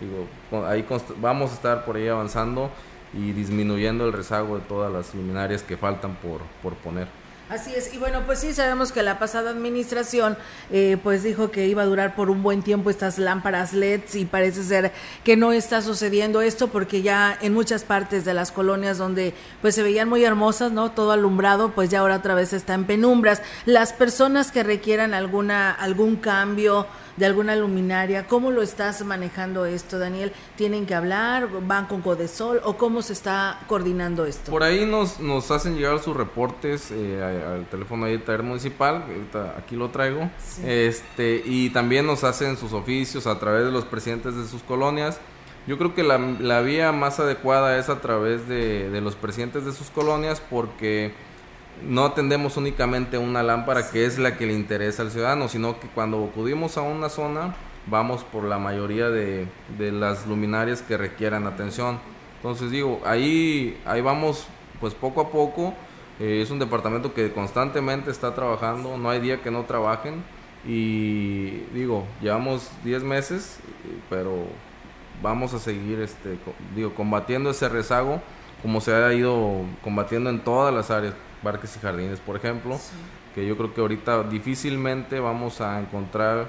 digo, 0.00 0.66
ahí 0.66 0.86
vamos 1.20 1.50
a 1.50 1.54
estar 1.54 1.84
por 1.84 1.96
ahí 1.96 2.08
avanzando 2.08 2.70
y 3.12 3.32
disminuyendo 3.32 4.06
el 4.06 4.12
rezago 4.12 4.56
de 4.56 4.62
todas 4.62 4.92
las 4.92 5.14
luminarias 5.14 5.62
que 5.62 5.76
faltan 5.76 6.14
por, 6.16 6.40
por 6.62 6.74
poner. 6.74 7.08
Así 7.50 7.74
es, 7.74 7.92
y 7.92 7.98
bueno, 7.98 8.22
pues 8.26 8.38
sí 8.38 8.54
sabemos 8.54 8.92
que 8.92 9.02
la 9.02 9.18
pasada 9.18 9.50
administración 9.50 10.38
eh, 10.70 10.98
pues 11.02 11.24
dijo 11.24 11.50
que 11.50 11.66
iba 11.66 11.82
a 11.82 11.84
durar 11.84 12.14
por 12.14 12.30
un 12.30 12.44
buen 12.44 12.62
tiempo 12.62 12.90
estas 12.90 13.18
lámparas 13.18 13.72
LEDs 13.72 14.14
y 14.14 14.24
parece 14.24 14.62
ser 14.62 14.92
que 15.24 15.36
no 15.36 15.50
está 15.50 15.82
sucediendo 15.82 16.42
esto 16.42 16.68
porque 16.68 17.02
ya 17.02 17.36
en 17.42 17.52
muchas 17.52 17.82
partes 17.82 18.24
de 18.24 18.34
las 18.34 18.52
colonias 18.52 18.98
donde 18.98 19.34
pues 19.62 19.74
se 19.74 19.82
veían 19.82 20.08
muy 20.08 20.22
hermosas, 20.22 20.70
¿no? 20.70 20.92
Todo 20.92 21.10
alumbrado, 21.10 21.72
pues 21.72 21.90
ya 21.90 21.98
ahora 21.98 22.18
otra 22.18 22.36
vez 22.36 22.52
está 22.52 22.74
en 22.74 22.84
penumbras. 22.84 23.42
Las 23.66 23.92
personas 23.92 24.52
que 24.52 24.62
requieran 24.62 25.12
alguna 25.12 25.72
algún 25.72 26.14
cambio 26.14 26.86
de 27.16 27.26
alguna 27.26 27.56
luminaria. 27.56 28.26
¿Cómo 28.26 28.50
lo 28.50 28.62
estás 28.62 29.04
manejando 29.04 29.66
esto, 29.66 29.98
Daniel? 29.98 30.32
¿Tienen 30.56 30.86
que 30.86 30.94
hablar? 30.94 31.48
¿Van 31.66 31.86
con 31.86 32.02
Codesol? 32.02 32.60
¿O 32.64 32.76
cómo 32.76 33.02
se 33.02 33.12
está 33.12 33.60
coordinando 33.66 34.26
esto? 34.26 34.50
Por 34.50 34.62
ahí 34.62 34.86
nos, 34.86 35.20
nos 35.20 35.50
hacen 35.50 35.76
llegar 35.76 35.98
sus 36.00 36.16
reportes 36.16 36.90
eh, 36.90 37.44
al 37.46 37.66
teléfono 37.66 38.06
del 38.06 38.22
taller 38.22 38.42
municipal, 38.42 39.04
aquí 39.56 39.76
lo 39.76 39.90
traigo, 39.90 40.30
este 40.64 41.42
y 41.44 41.70
también 41.70 42.06
nos 42.06 42.24
hacen 42.24 42.56
sus 42.56 42.72
oficios 42.72 43.26
a 43.26 43.38
través 43.38 43.64
de 43.64 43.70
los 43.70 43.84
presidentes 43.84 44.36
de 44.36 44.46
sus 44.46 44.62
colonias. 44.62 45.18
Yo 45.66 45.76
creo 45.78 45.94
que 45.94 46.02
la, 46.02 46.18
la 46.18 46.62
vía 46.62 46.90
más 46.90 47.20
adecuada 47.20 47.78
es 47.78 47.88
a 47.88 48.00
través 48.00 48.48
de, 48.48 48.88
de 48.90 49.00
los 49.00 49.14
presidentes 49.14 49.64
de 49.66 49.72
sus 49.72 49.90
colonias 49.90 50.40
porque 50.40 51.12
no 51.86 52.04
atendemos 52.04 52.56
únicamente 52.56 53.18
una 53.18 53.42
lámpara 53.42 53.90
que 53.90 54.04
es 54.04 54.18
la 54.18 54.36
que 54.36 54.46
le 54.46 54.54
interesa 54.54 55.02
al 55.02 55.10
ciudadano, 55.10 55.48
sino 55.48 55.78
que 55.80 55.88
cuando 55.88 56.24
acudimos 56.24 56.76
a 56.76 56.82
una 56.82 57.08
zona 57.08 57.54
vamos 57.86 58.24
por 58.24 58.44
la 58.44 58.58
mayoría 58.58 59.08
de, 59.10 59.48
las 59.78 60.26
luminarias 60.26 60.82
que 60.82 60.96
requieran 60.96 61.46
atención. 61.46 61.98
Entonces 62.36 62.70
digo, 62.70 63.00
ahí, 63.04 63.80
ahí 63.84 64.00
vamos 64.00 64.46
pues 64.80 64.94
poco 64.94 65.20
a 65.20 65.30
poco. 65.30 65.74
Eh, 66.18 66.40
es 66.42 66.50
un 66.50 66.58
departamento 66.58 67.14
que 67.14 67.32
constantemente 67.32 68.10
está 68.10 68.34
trabajando, 68.34 68.96
no 68.96 69.10
hay 69.10 69.20
día 69.20 69.42
que 69.42 69.50
no 69.50 69.64
trabajen. 69.64 70.22
Y 70.66 71.62
digo, 71.72 72.04
llevamos 72.20 72.70
10 72.84 73.02
meses, 73.02 73.60
pero 74.10 74.44
vamos 75.22 75.54
a 75.54 75.58
seguir 75.58 76.00
este, 76.00 76.38
digo, 76.74 76.94
combatiendo 76.94 77.50
ese 77.50 77.68
rezago 77.68 78.20
como 78.62 78.80
se 78.80 78.92
ha 78.92 79.12
ido 79.12 79.62
combatiendo 79.82 80.30
en 80.30 80.40
todas 80.40 80.74
las 80.74 80.90
áreas 80.90 81.14
parques 81.42 81.76
y 81.76 81.80
jardines, 81.80 82.20
por 82.20 82.36
ejemplo, 82.36 82.78
que 83.34 83.46
yo 83.46 83.56
creo 83.56 83.74
que 83.74 83.80
ahorita 83.80 84.22
difícilmente 84.24 85.20
vamos 85.20 85.60
a 85.60 85.80
encontrar 85.80 86.48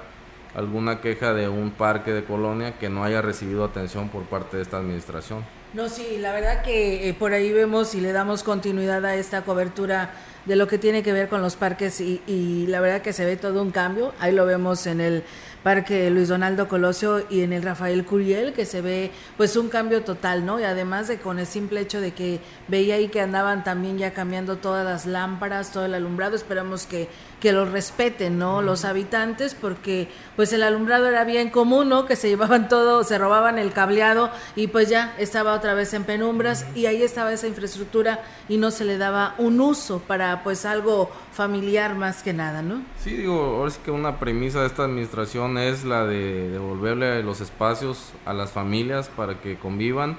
alguna 0.54 1.00
queja 1.00 1.32
de 1.32 1.48
un 1.48 1.70
parque 1.70 2.12
de 2.12 2.24
colonia 2.24 2.78
que 2.78 2.88
no 2.88 3.04
haya 3.04 3.22
recibido 3.22 3.64
atención 3.64 4.08
por 4.08 4.24
parte 4.24 4.56
de 4.56 4.62
esta 4.62 4.78
administración. 4.78 5.44
No, 5.72 5.88
sí, 5.88 6.18
la 6.18 6.32
verdad 6.32 6.62
que 6.62 7.08
eh, 7.08 7.14
por 7.14 7.32
ahí 7.32 7.50
vemos 7.52 7.94
y 7.94 8.00
le 8.00 8.12
damos 8.12 8.42
continuidad 8.42 9.04
a 9.06 9.14
esta 9.14 9.42
cobertura 9.42 10.10
de 10.44 10.56
lo 10.56 10.66
que 10.66 10.78
tiene 10.78 11.02
que 11.02 11.12
ver 11.12 11.28
con 11.28 11.42
los 11.42 11.56
parques 11.56 12.00
y, 12.00 12.20
y 12.26 12.66
la 12.66 12.80
verdad 12.80 13.02
que 13.02 13.12
se 13.12 13.24
ve 13.24 13.36
todo 13.36 13.62
un 13.62 13.70
cambio. 13.70 14.12
Ahí 14.18 14.32
lo 14.32 14.46
vemos 14.46 14.86
en 14.86 15.00
el 15.00 15.24
Parque 15.62 16.10
Luis 16.10 16.28
Donaldo 16.28 16.66
Colosio 16.66 17.24
y 17.30 17.42
en 17.42 17.52
el 17.52 17.62
Rafael 17.62 18.04
Curiel, 18.04 18.52
que 18.52 18.66
se 18.66 18.80
ve 18.80 19.12
pues 19.36 19.56
un 19.56 19.68
cambio 19.68 20.02
total, 20.02 20.44
¿no? 20.44 20.58
Y 20.58 20.64
además 20.64 21.06
de 21.06 21.18
con 21.18 21.38
el 21.38 21.46
simple 21.46 21.80
hecho 21.80 22.00
de 22.00 22.12
que 22.12 22.40
veía 22.66 22.96
ahí 22.96 23.08
que 23.08 23.20
andaban 23.20 23.62
también 23.62 23.96
ya 23.96 24.12
cambiando 24.12 24.56
todas 24.56 24.84
las 24.84 25.06
lámparas, 25.06 25.72
todo 25.72 25.84
el 25.84 25.94
alumbrado, 25.94 26.34
esperamos 26.34 26.86
que, 26.86 27.08
que 27.40 27.52
lo 27.52 27.64
respeten, 27.64 28.38
¿no? 28.38 28.60
Los 28.60 28.84
habitantes, 28.84 29.54
porque 29.54 30.08
pues 30.34 30.52
el 30.52 30.64
alumbrado 30.64 31.06
era 31.06 31.24
bien 31.24 31.50
común, 31.50 31.88
¿no? 31.88 32.06
Que 32.06 32.16
se 32.16 32.28
llevaban 32.28 32.68
todo, 32.68 33.04
se 33.04 33.18
robaban 33.18 33.58
el 33.58 33.72
cableado 33.72 34.30
y 34.56 34.66
pues 34.66 34.88
ya 34.88 35.14
estaba 35.18 35.54
otra 35.54 35.74
vez 35.74 35.94
en 35.94 36.02
penumbras 36.02 36.66
y 36.74 36.86
ahí 36.86 37.04
estaba 37.04 37.32
esa 37.32 37.46
infraestructura 37.46 38.20
y 38.48 38.56
no 38.56 38.72
se 38.72 38.84
le 38.84 38.98
daba 38.98 39.36
un 39.38 39.60
uso 39.60 40.00
para 40.00 40.31
pues 40.42 40.64
algo 40.64 41.10
familiar 41.32 41.94
más 41.94 42.22
que 42.22 42.32
nada, 42.32 42.62
¿no? 42.62 42.82
Sí, 42.98 43.10
digo, 43.16 43.56
ahora 43.56 43.70
sí 43.70 43.80
que 43.84 43.90
una 43.90 44.18
premisa 44.18 44.60
de 44.60 44.66
esta 44.66 44.84
administración 44.84 45.58
es 45.58 45.84
la 45.84 46.06
de 46.06 46.48
devolverle 46.50 47.22
los 47.22 47.40
espacios 47.40 48.12
a 48.24 48.32
las 48.32 48.50
familias 48.50 49.08
para 49.08 49.40
que 49.40 49.58
convivan 49.58 50.16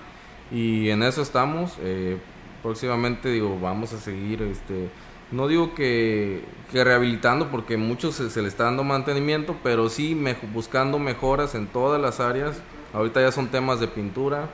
y 0.52 0.90
en 0.90 1.04
eso 1.04 1.22
estamos. 1.22 1.74
Eh, 1.82 2.18
próximamente, 2.62 3.30
digo, 3.30 3.60
vamos 3.60 3.94
a 3.94 3.98
seguir, 3.98 4.42
este, 4.44 4.90
no 5.32 5.48
digo 5.48 5.74
que, 5.76 6.44
rehabilitando 6.72 7.50
porque 7.52 7.78
muchos 7.78 8.16
se, 8.16 8.42
le 8.42 8.48
está 8.48 8.64
dando 8.66 8.84
mantenimiento, 8.84 9.56
pero 9.64 9.90
sí 9.90 10.18
buscando 10.54 11.00
mejoras 11.00 11.56
en 11.56 11.68
todas 11.68 12.02
las 12.02 12.20
áreas. 12.20 12.62
Ahorita 12.94 13.22
ya 13.22 13.32
son 13.32 13.48
temas 13.48 13.80
de 13.80 13.88
pintura. 13.88 14.50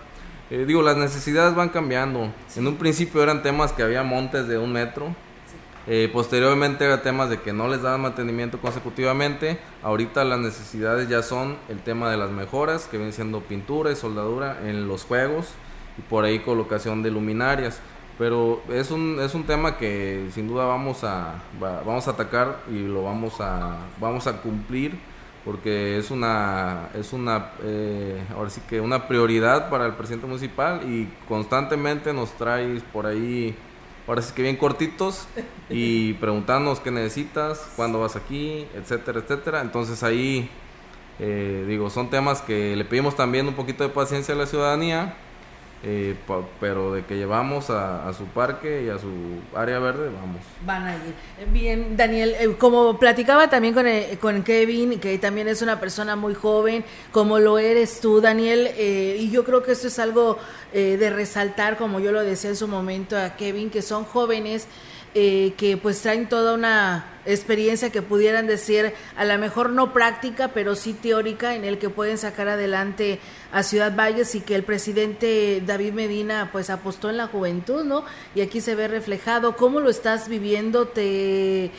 Eh, 0.49 0.65
digo, 0.65 0.81
las 0.81 0.97
necesidades 0.97 1.53
van 1.53 1.69
cambiando. 1.69 2.33
En 2.55 2.67
un 2.67 2.77
principio 2.77 3.21
eran 3.21 3.43
temas 3.43 3.71
que 3.73 3.83
había 3.83 4.03
montes 4.03 4.47
de 4.47 4.57
un 4.57 4.71
metro 4.71 5.15
eh, 5.91 6.07
posteriormente 6.13 6.85
temas 6.99 7.31
de 7.31 7.41
que 7.41 7.51
no 7.51 7.67
les 7.67 7.81
daban 7.81 8.01
mantenimiento 8.01 8.59
consecutivamente. 8.59 9.57
Ahorita 9.81 10.23
las 10.23 10.37
necesidades 10.37 11.09
ya 11.09 11.23
son 11.23 11.57
el 11.67 11.79
tema 11.79 12.11
de 12.11 12.17
las 12.17 12.29
mejoras, 12.29 12.85
que 12.85 12.97
viene 12.97 13.11
siendo 13.11 13.41
pintura 13.41 13.91
y 13.91 13.95
soldadura 13.95 14.59
en 14.63 14.87
los 14.87 15.03
juegos 15.03 15.47
y 15.97 16.01
por 16.03 16.25
ahí 16.25 16.41
colocación 16.41 17.01
de 17.01 17.09
luminarias. 17.09 17.81
Pero 18.19 18.61
es 18.69 18.91
un, 18.91 19.17
es 19.19 19.33
un 19.33 19.45
tema 19.45 19.77
que 19.77 20.29
sin 20.31 20.47
duda 20.47 20.65
vamos 20.65 21.03
a, 21.03 21.41
vamos 21.59 22.07
a 22.07 22.11
atacar 22.11 22.59
y 22.69 22.83
lo 22.83 23.05
vamos 23.05 23.41
a, 23.41 23.77
vamos 23.99 24.27
a 24.27 24.43
cumplir 24.43 24.95
porque 25.43 25.97
es 25.97 26.11
una, 26.11 26.89
es 26.93 27.13
una, 27.13 27.53
eh, 27.63 28.21
ahora 28.35 28.51
sí 28.51 28.61
que 28.69 28.79
una 28.79 29.07
prioridad 29.07 29.71
para 29.71 29.87
el 29.87 29.93
presidente 29.93 30.27
municipal 30.27 30.81
y 30.87 31.09
constantemente 31.27 32.13
nos 32.13 32.31
trae 32.33 32.79
por 32.93 33.07
ahí 33.07 33.55
ahora 34.09 34.23
sí 34.23 34.33
que 34.33 34.41
bien 34.41 34.55
cortitos 34.55 35.27
y 35.69 36.13
preguntarnos 36.13 36.79
qué 36.79 36.89
necesitas, 36.89 37.69
cuándo 37.75 37.99
vas 37.99 38.15
aquí, 38.15 38.65
etcétera, 38.73 39.19
etcétera. 39.19 39.61
Entonces 39.61 40.01
ahí, 40.01 40.49
eh, 41.19 41.63
digo, 41.67 41.91
son 41.91 42.09
temas 42.09 42.41
que 42.41 42.75
le 42.75 42.85
pedimos 42.85 43.15
también 43.15 43.47
un 43.47 43.53
poquito 43.53 43.83
de 43.83 43.91
paciencia 43.91 44.33
a 44.33 44.37
la 44.37 44.47
ciudadanía 44.47 45.15
eh, 45.81 46.13
pero 46.59 46.93
de 46.93 47.05
que 47.05 47.15
llevamos 47.15 47.69
a, 47.69 48.11
su 48.13 48.25
parque 48.25 48.83
y 48.83 48.89
a 48.89 48.99
su 48.99 49.07
área 49.55 49.79
verde, 49.79 50.09
vamos. 50.09 50.41
Van 50.65 50.85
a 50.85 50.95
ir. 50.95 51.15
Bien, 51.53 51.95
Daniel, 51.95 52.35
eh, 52.37 52.55
como 52.57 52.99
platicaba 52.99 53.49
también 53.49 53.73
con, 53.73 53.87
eh, 53.87 54.17
con 54.19 54.43
Kevin, 54.43 54.99
que 54.99 55.17
también 55.17 55.47
es 55.47 55.61
una 55.61 55.79
persona 55.79 56.17
muy 56.17 56.33
joven, 56.33 56.83
como 57.11 57.39
lo 57.39 57.59
eres 57.59 58.01
tú, 58.01 58.19
Daniel, 58.19 58.69
y 58.77 59.31
yo 59.31 59.45
creo 59.45 59.63
que 59.63 59.71
esto 59.71 59.87
es 59.87 59.99
algo 59.99 60.37
de 60.73 61.09
resaltar, 61.09 61.77
como 61.77 61.99
yo 61.99 62.11
lo 62.11 62.21
decía 62.21 62.49
en 62.49 62.55
su 62.55 62.67
momento 62.67 63.17
a 63.17 63.35
Kevin, 63.35 63.69
que 63.69 63.81
son 63.81 64.03
jóvenes 64.03 64.67
eh, 65.15 65.53
que 65.57 65.77
pues 65.77 66.01
traen 66.01 66.29
toda 66.29 66.53
una 66.53 67.05
experiencia 67.25 67.91
que 67.91 68.01
pudieran 68.01 68.47
decir, 68.47 68.93
a 69.15 69.25
lo 69.25 69.37
mejor 69.37 69.71
no 69.71 69.93
práctica, 69.93 70.49
pero 70.49 70.75
sí 70.75 70.93
teórica, 70.93 71.55
en 71.55 71.65
el 71.65 71.77
que 71.77 71.89
pueden 71.89 72.17
sacar 72.17 72.47
adelante 72.47 73.19
a 73.51 73.63
Ciudad 73.63 73.95
Valles 73.95 74.35
y 74.35 74.41
que 74.41 74.55
el 74.55 74.63
presidente 74.63 75.61
David 75.65 75.93
Medina 75.93 76.49
pues 76.51 76.69
apostó 76.69 77.09
en 77.09 77.17
la 77.17 77.27
juventud, 77.27 77.83
¿no? 77.83 78.03
Y 78.35 78.41
aquí 78.41 78.61
se 78.61 78.75
ve 78.75 78.87
reflejado. 78.87 79.55
¿Cómo 79.55 79.79
lo 79.79 79.89
estás 79.89 80.27
viviendo? 80.27 80.87
¿Te 80.87 81.71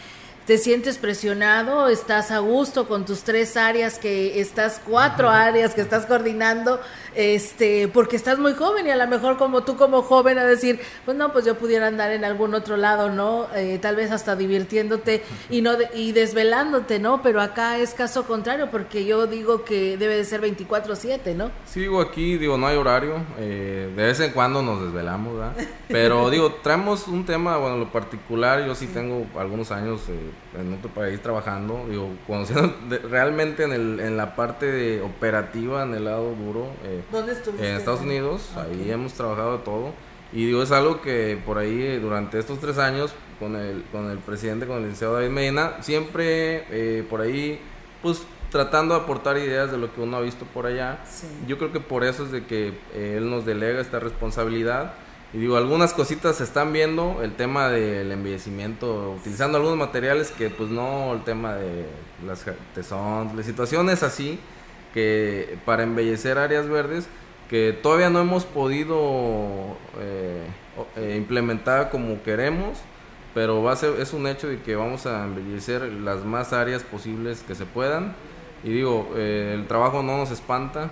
te 0.46 0.58
sientes 0.58 0.98
presionado, 0.98 1.88
estás 1.88 2.30
a 2.30 2.38
gusto 2.38 2.88
con 2.88 3.04
tus 3.04 3.22
tres 3.22 3.56
áreas 3.56 3.98
que 3.98 4.40
estás, 4.40 4.80
cuatro 4.84 5.30
áreas 5.30 5.74
que 5.74 5.80
estás 5.80 6.06
coordinando, 6.06 6.80
este, 7.14 7.88
porque 7.88 8.16
estás 8.16 8.38
muy 8.38 8.54
joven 8.54 8.86
y 8.86 8.90
a 8.90 8.96
lo 8.96 9.06
mejor 9.06 9.36
como 9.36 9.62
tú 9.62 9.76
como 9.76 10.02
joven 10.02 10.38
a 10.38 10.44
decir, 10.44 10.80
pues 11.04 11.16
no, 11.16 11.32
pues 11.32 11.44
yo 11.44 11.56
pudiera 11.56 11.86
andar 11.86 12.10
en 12.10 12.24
algún 12.24 12.54
otro 12.54 12.76
lado, 12.76 13.10
¿no? 13.10 13.46
Eh, 13.54 13.78
tal 13.80 13.96
vez 13.96 14.10
hasta 14.10 14.36
divirtiéndote 14.36 15.22
y 15.50 15.60
no 15.60 15.72
y 15.94 16.12
desvelándote, 16.12 16.98
¿no? 16.98 17.22
Pero 17.22 17.40
acá 17.40 17.78
es 17.78 17.94
caso 17.94 18.24
contrario 18.24 18.70
porque 18.70 19.04
yo 19.04 19.26
digo 19.26 19.64
que 19.64 19.96
debe 19.96 20.16
de 20.16 20.24
ser 20.24 20.40
24/7, 20.40 21.34
¿no? 21.34 21.50
Sí, 21.66 21.80
digo 21.80 22.00
aquí, 22.00 22.38
digo, 22.38 22.56
no 22.56 22.66
hay 22.66 22.76
horario, 22.76 23.16
eh, 23.38 23.92
de 23.94 24.02
vez 24.02 24.20
en 24.20 24.32
cuando 24.32 24.62
nos 24.62 24.82
desvelamos, 24.82 25.34
¿verdad? 25.36 25.52
Pero 25.88 26.30
digo, 26.30 26.54
traemos 26.62 27.08
un 27.08 27.24
tema, 27.24 27.56
bueno, 27.56 27.76
lo 27.76 27.90
particular, 27.92 28.64
yo 28.66 28.74
sí, 28.74 28.86
tengo 28.86 29.26
algunos 29.38 29.70
años 29.70 30.00
eh, 30.08 30.30
en 30.58 30.74
otro 30.74 30.90
país 30.90 31.20
trabajando, 31.22 31.86
digo, 31.88 32.10
conociendo 32.26 32.74
realmente 33.10 33.64
en, 33.64 33.72
el, 33.72 34.00
en 34.00 34.16
la 34.16 34.34
parte 34.34 34.66
de 34.66 35.00
operativa, 35.00 35.82
en 35.84 35.94
el 35.94 36.04
lado 36.04 36.34
duro. 36.34 36.68
¿Dónde 37.12 37.32
estuviste? 37.32 37.68
En 37.68 37.76
Estados 37.76 38.00
Unidos, 38.00 38.50
ahí 38.56 38.90
hemos 38.90 39.12
trabajado 39.14 39.58
todo. 39.58 39.92
Y 40.32 40.46
digo, 40.46 40.62
es 40.62 40.70
algo 40.70 41.00
que 41.00 41.40
por 41.44 41.58
ahí 41.58 41.98
durante 41.98 42.38
estos 42.38 42.60
tres 42.60 42.78
años 42.78 43.12
con 43.40 43.56
el, 43.56 43.84
con 43.90 44.10
el 44.10 44.18
presidente, 44.18 44.66
con 44.66 44.76
el 44.76 44.82
licenciado 44.84 45.14
David 45.14 45.30
Medina, 45.30 45.82
siempre 45.82 46.66
eh, 46.70 47.04
por 47.08 47.20
ahí, 47.20 47.60
pues 48.02 48.22
tratando 48.50 48.94
de 48.94 49.00
aportar 49.00 49.38
ideas 49.38 49.70
de 49.70 49.78
lo 49.78 49.92
que 49.92 50.00
uno 50.00 50.16
ha 50.16 50.20
visto 50.20 50.44
por 50.44 50.66
allá. 50.66 50.98
Yo 51.46 51.58
creo 51.58 51.72
que 51.72 51.80
por 51.80 52.04
eso 52.04 52.24
es 52.24 52.32
de 52.32 52.44
que 52.44 52.74
eh, 52.94 53.14
él 53.16 53.30
nos 53.30 53.44
delega 53.44 53.80
esta 53.80 53.98
responsabilidad. 53.98 54.94
Y 55.32 55.38
digo, 55.38 55.56
algunas 55.56 55.94
cositas 55.94 56.36
se 56.36 56.44
están 56.44 56.72
viendo, 56.72 57.22
el 57.22 57.36
tema 57.36 57.68
del 57.68 58.10
embellecimiento, 58.10 59.12
utilizando 59.12 59.58
algunos 59.58 59.78
materiales 59.78 60.32
que 60.32 60.50
pues 60.50 60.70
no, 60.70 61.12
el 61.12 61.22
tema 61.22 61.54
de 61.54 61.86
las 62.26 62.44
tesón, 62.74 63.36
las 63.36 63.46
situaciones 63.46 64.02
así, 64.02 64.40
que 64.92 65.56
para 65.64 65.84
embellecer 65.84 66.36
áreas 66.36 66.68
verdes, 66.68 67.06
que 67.48 67.76
todavía 67.80 68.10
no 68.10 68.20
hemos 68.20 68.44
podido 68.44 69.76
eh, 70.00 70.46
eh, 70.96 71.14
implementar 71.16 71.90
como 71.90 72.22
queremos, 72.24 72.78
pero 73.32 73.62
va 73.62 73.72
a 73.72 73.76
ser, 73.76 74.00
es 74.00 74.12
un 74.12 74.26
hecho 74.26 74.48
de 74.48 74.60
que 74.60 74.74
vamos 74.74 75.06
a 75.06 75.24
embellecer 75.24 75.82
las 75.82 76.24
más 76.24 76.52
áreas 76.52 76.82
posibles 76.82 77.44
que 77.46 77.54
se 77.54 77.66
puedan. 77.66 78.14
Y 78.64 78.70
digo, 78.70 79.12
eh, 79.16 79.52
el 79.54 79.68
trabajo 79.68 80.02
no 80.02 80.16
nos 80.16 80.32
espanta, 80.32 80.90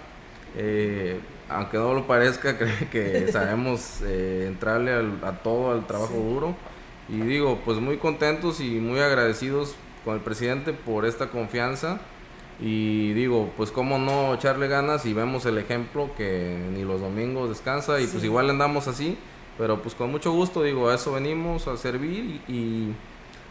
aunque 1.48 1.78
no 1.78 1.94
lo 1.94 2.06
parezca, 2.06 2.56
creo 2.58 2.90
que 2.90 3.30
sabemos 3.32 4.00
entrarle 4.02 4.92
a 5.22 5.32
todo, 5.42 5.72
al 5.72 5.86
trabajo 5.86 6.14
duro. 6.14 6.54
Y 7.08 7.20
digo, 7.20 7.58
pues 7.64 7.78
muy 7.78 7.96
contentos 7.96 8.60
y 8.60 8.80
muy 8.80 9.00
agradecidos 9.00 9.74
con 10.04 10.14
el 10.14 10.20
presidente 10.20 10.72
por 10.72 11.06
esta 11.06 11.30
confianza. 11.30 12.00
Y 12.60 13.12
digo, 13.12 13.52
pues 13.56 13.70
cómo 13.70 13.98
no 13.98 14.34
echarle 14.34 14.68
ganas 14.68 15.06
y 15.06 15.14
vemos 15.14 15.46
el 15.46 15.58
ejemplo 15.58 16.10
que 16.16 16.58
ni 16.74 16.82
los 16.82 17.00
domingos 17.00 17.48
descansa 17.48 18.00
y 18.00 18.06
pues 18.08 18.24
igual 18.24 18.50
andamos 18.50 18.88
así, 18.88 19.16
pero 19.56 19.80
pues 19.80 19.94
con 19.94 20.10
mucho 20.10 20.32
gusto, 20.32 20.64
digo, 20.64 20.88
a 20.88 20.96
eso 20.96 21.12
venimos 21.12 21.68
a 21.68 21.76
servir 21.76 22.40
y 22.48 22.88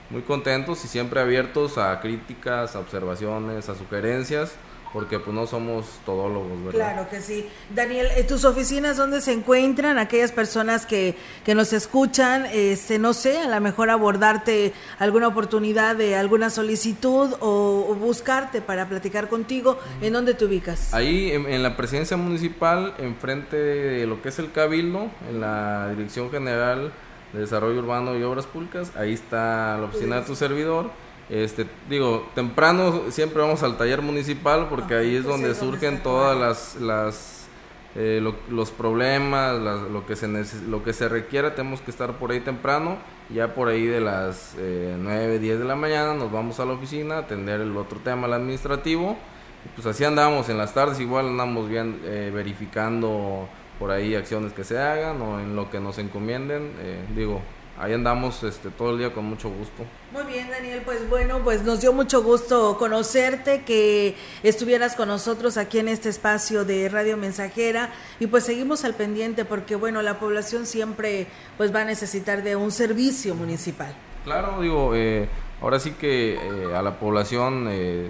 muy 0.09 0.23
contentos 0.23 0.83
y 0.83 0.89
siempre 0.89 1.21
abiertos 1.21 1.77
a 1.77 2.01
críticas, 2.01 2.75
a 2.75 2.79
observaciones, 2.79 3.69
a 3.69 3.75
sugerencias 3.75 4.55
porque 4.93 5.19
pues 5.19 5.35
no 5.35 5.45
somos 5.47 5.85
todólogos, 6.05 6.63
¿verdad? 6.65 6.71
Claro 6.71 7.09
que 7.09 7.21
sí. 7.21 7.47
Daniel, 7.73 8.07
eh, 8.15 8.23
¿tus 8.23 8.45
oficinas 8.45 8.97
dónde 8.97 9.21
se 9.21 9.33
encuentran? 9.33 9.97
Aquellas 9.97 10.31
personas 10.31 10.85
que, 10.85 11.15
que 11.43 11.55
nos 11.55 11.73
escuchan, 11.73 12.45
este, 12.51 12.99
no 12.99 13.13
sé, 13.13 13.39
a 13.39 13.47
lo 13.47 13.61
mejor 13.61 13.89
abordarte 13.89 14.73
alguna 14.99 15.27
oportunidad 15.27 15.95
de 15.95 16.15
alguna 16.15 16.49
solicitud 16.49 17.35
o, 17.39 17.95
buscarte 17.97 18.61
para 18.61 18.87
platicar 18.87 19.27
contigo, 19.27 19.79
¿en 20.01 20.13
dónde 20.13 20.33
te 20.33 20.45
ubicas? 20.45 20.93
Ahí 20.93 21.31
en, 21.31 21.63
la 21.63 21.75
presidencia 21.75 22.15
municipal, 22.15 22.93
enfrente 22.99 23.57
de 23.57 24.07
lo 24.07 24.21
que 24.21 24.29
es 24.29 24.39
el 24.39 24.51
Cabildo, 24.51 25.09
en 25.29 25.41
la 25.41 25.89
Dirección 25.89 26.29
General 26.29 26.93
de 27.33 27.39
Desarrollo 27.39 27.79
Urbano 27.79 28.17
y 28.17 28.23
Obras 28.23 28.45
Públicas, 28.45 28.91
ahí 28.95 29.13
está 29.13 29.77
la 29.77 29.85
oficina 29.85 30.17
de 30.17 30.21
tu 30.21 30.35
servidor 30.35 30.91
este, 31.29 31.65
digo, 31.89 32.27
temprano 32.35 33.03
siempre 33.09 33.41
vamos 33.41 33.61
al 33.63 33.77
taller 33.77 34.01
municipal 34.01 34.67
porque 34.69 34.95
ahí 34.95 35.15
es 35.15 35.25
donde 35.25 35.53
surgen 35.55 36.01
todas 36.01 36.37
las, 36.37 36.81
las 36.81 37.47
eh, 37.95 38.21
los 38.49 38.71
problemas, 38.71 39.57
lo 39.59 40.05
que 40.05 40.15
se 40.15 40.27
lo 40.67 40.83
que 40.83 40.93
se 40.93 41.09
requiera, 41.09 41.55
tenemos 41.55 41.81
que 41.81 41.91
estar 41.91 42.13
por 42.13 42.31
ahí 42.31 42.39
temprano, 42.39 42.97
ya 43.29 43.55
por 43.55 43.67
ahí 43.67 43.85
de 43.85 43.99
las 43.99 44.55
eh, 44.57 44.95
9, 44.99 45.39
10 45.39 45.59
de 45.59 45.65
la 45.65 45.75
mañana 45.75 46.13
nos 46.13 46.31
vamos 46.31 46.59
a 46.59 46.65
la 46.65 46.73
oficina 46.73 47.15
a 47.15 47.19
atender 47.19 47.59
el 47.59 47.75
otro 47.75 47.99
tema, 47.99 48.27
el 48.27 48.33
administrativo, 48.33 49.17
pues 49.75 49.87
así 49.87 50.03
andamos 50.03 50.47
en 50.49 50.57
las 50.57 50.73
tardes, 50.73 50.99
igual 50.99 51.27
andamos 51.27 51.67
bien 51.67 51.99
eh, 52.05 52.31
verificando 52.33 53.49
por 53.79 53.91
ahí 53.91 54.15
acciones 54.15 54.53
que 54.53 54.63
se 54.63 54.79
hagan 54.79 55.21
o 55.21 55.39
en 55.39 55.55
lo 55.55 55.69
que 55.69 55.79
nos 55.79 55.97
encomienden, 55.97 56.71
eh, 56.79 57.03
digo, 57.15 57.41
ahí 57.79 57.93
andamos 57.93 58.43
este 58.43 58.69
todo 58.69 58.91
el 58.91 58.99
día 58.99 59.13
con 59.13 59.25
mucho 59.25 59.49
gusto. 59.49 59.83
Muy 60.11 60.23
bien, 60.23 60.49
Daniel, 60.49 60.81
pues 60.83 61.07
bueno, 61.09 61.41
pues 61.43 61.63
nos 61.63 61.81
dio 61.81 61.93
mucho 61.93 62.23
gusto 62.23 62.77
conocerte, 62.77 63.63
que 63.63 64.15
estuvieras 64.43 64.95
con 64.95 65.07
nosotros 65.07 65.57
aquí 65.57 65.79
en 65.79 65.87
este 65.87 66.09
espacio 66.09 66.65
de 66.65 66.89
Radio 66.89 67.17
Mensajera 67.17 67.89
y 68.19 68.27
pues 68.27 68.45
seguimos 68.45 68.83
al 68.83 68.95
pendiente 68.95 69.45
porque 69.45 69.75
bueno, 69.75 70.01
la 70.01 70.19
población 70.19 70.65
siempre 70.65 71.27
pues 71.57 71.73
va 71.73 71.81
a 71.81 71.85
necesitar 71.85 72.43
de 72.43 72.55
un 72.55 72.71
servicio 72.71 73.35
municipal. 73.35 73.93
Claro, 74.23 74.61
digo, 74.61 74.93
eh, 74.95 75.29
ahora 75.61 75.79
sí 75.79 75.91
que 75.91 76.35
eh, 76.35 76.75
a 76.75 76.81
la 76.81 76.99
población 76.99 77.67
eh, 77.69 78.09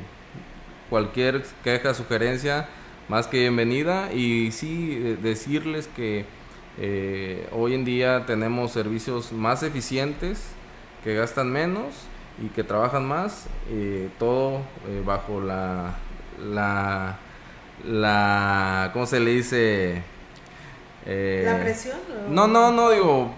cualquier 0.89 1.43
queja, 1.63 1.93
sugerencia, 1.93 2.69
más 3.09 3.27
que 3.27 3.39
bienvenida 3.39 4.11
y 4.11 4.51
sí 4.51 5.17
decirles 5.21 5.87
que 5.95 6.25
eh, 6.79 7.47
hoy 7.51 7.73
en 7.73 7.85
día 7.85 8.25
tenemos 8.25 8.71
servicios 8.71 9.31
más 9.31 9.63
eficientes, 9.63 10.43
que 11.03 11.15
gastan 11.15 11.51
menos 11.51 11.93
y 12.43 12.49
que 12.49 12.63
trabajan 12.63 13.05
más, 13.05 13.47
eh, 13.69 14.09
todo 14.19 14.61
eh, 14.87 15.01
bajo 15.05 15.41
la, 15.41 15.95
la, 16.39 17.17
la, 17.85 18.91
¿cómo 18.93 19.05
se 19.05 19.19
le 19.19 19.31
dice? 19.31 20.03
¿La 21.05 21.59
presión? 21.61 21.97
No, 22.29 22.47
no, 22.47 22.71
no, 22.71 22.91
digo, 22.91 23.33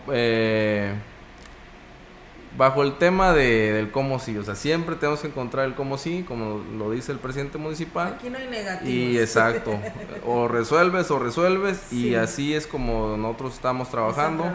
bajo 2.58 2.84
el 2.84 2.98
tema 2.98 3.34
de, 3.34 3.74
del 3.74 3.92
cómo 3.92 4.20
sí, 4.20 4.38
o 4.38 4.44
sea, 4.44 4.56
siempre 4.56 4.96
tenemos 4.96 5.22
que 5.22 5.28
encontrar 5.28 5.66
el 5.66 5.76
cómo 5.76 5.98
sí, 5.98 6.26
como 6.28 6.64
lo 6.78 6.92
dice 6.92 7.12
el 7.12 7.20
presidente 7.20 7.58
municipal. 7.58 8.16
Aquí 8.18 8.30
no 8.30 8.38
hay 8.38 8.48
negativos. 8.48 8.90
Y 8.90 9.20
exacto, 9.20 9.80
o 10.26 10.48
resuelves 10.48 11.12
o 11.12 11.20
resuelves 11.20 11.92
y 11.94 12.16
así 12.16 12.54
es 12.54 12.68
como 12.68 13.18
nosotros 13.18 13.54
estamos 13.54 13.90
trabajando. 13.90 14.46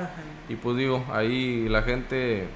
Y 0.48 0.56
pues 0.56 0.76
digo, 0.76 1.04
ahí 1.12 1.68
la 1.68 1.82
gente, 1.82 2.42
eh, 2.42 2.46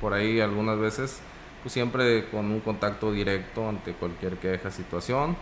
por 0.00 0.12
ahí 0.12 0.40
algunas 0.40 0.78
veces, 0.78 1.20
pues 1.62 1.72
siempre 1.72 2.28
con 2.30 2.46
un 2.46 2.60
contacto 2.60 3.12
directo 3.12 3.68
ante 3.68 3.92
cualquier 3.92 4.36
queja, 4.36 4.70
situación. 4.70 5.36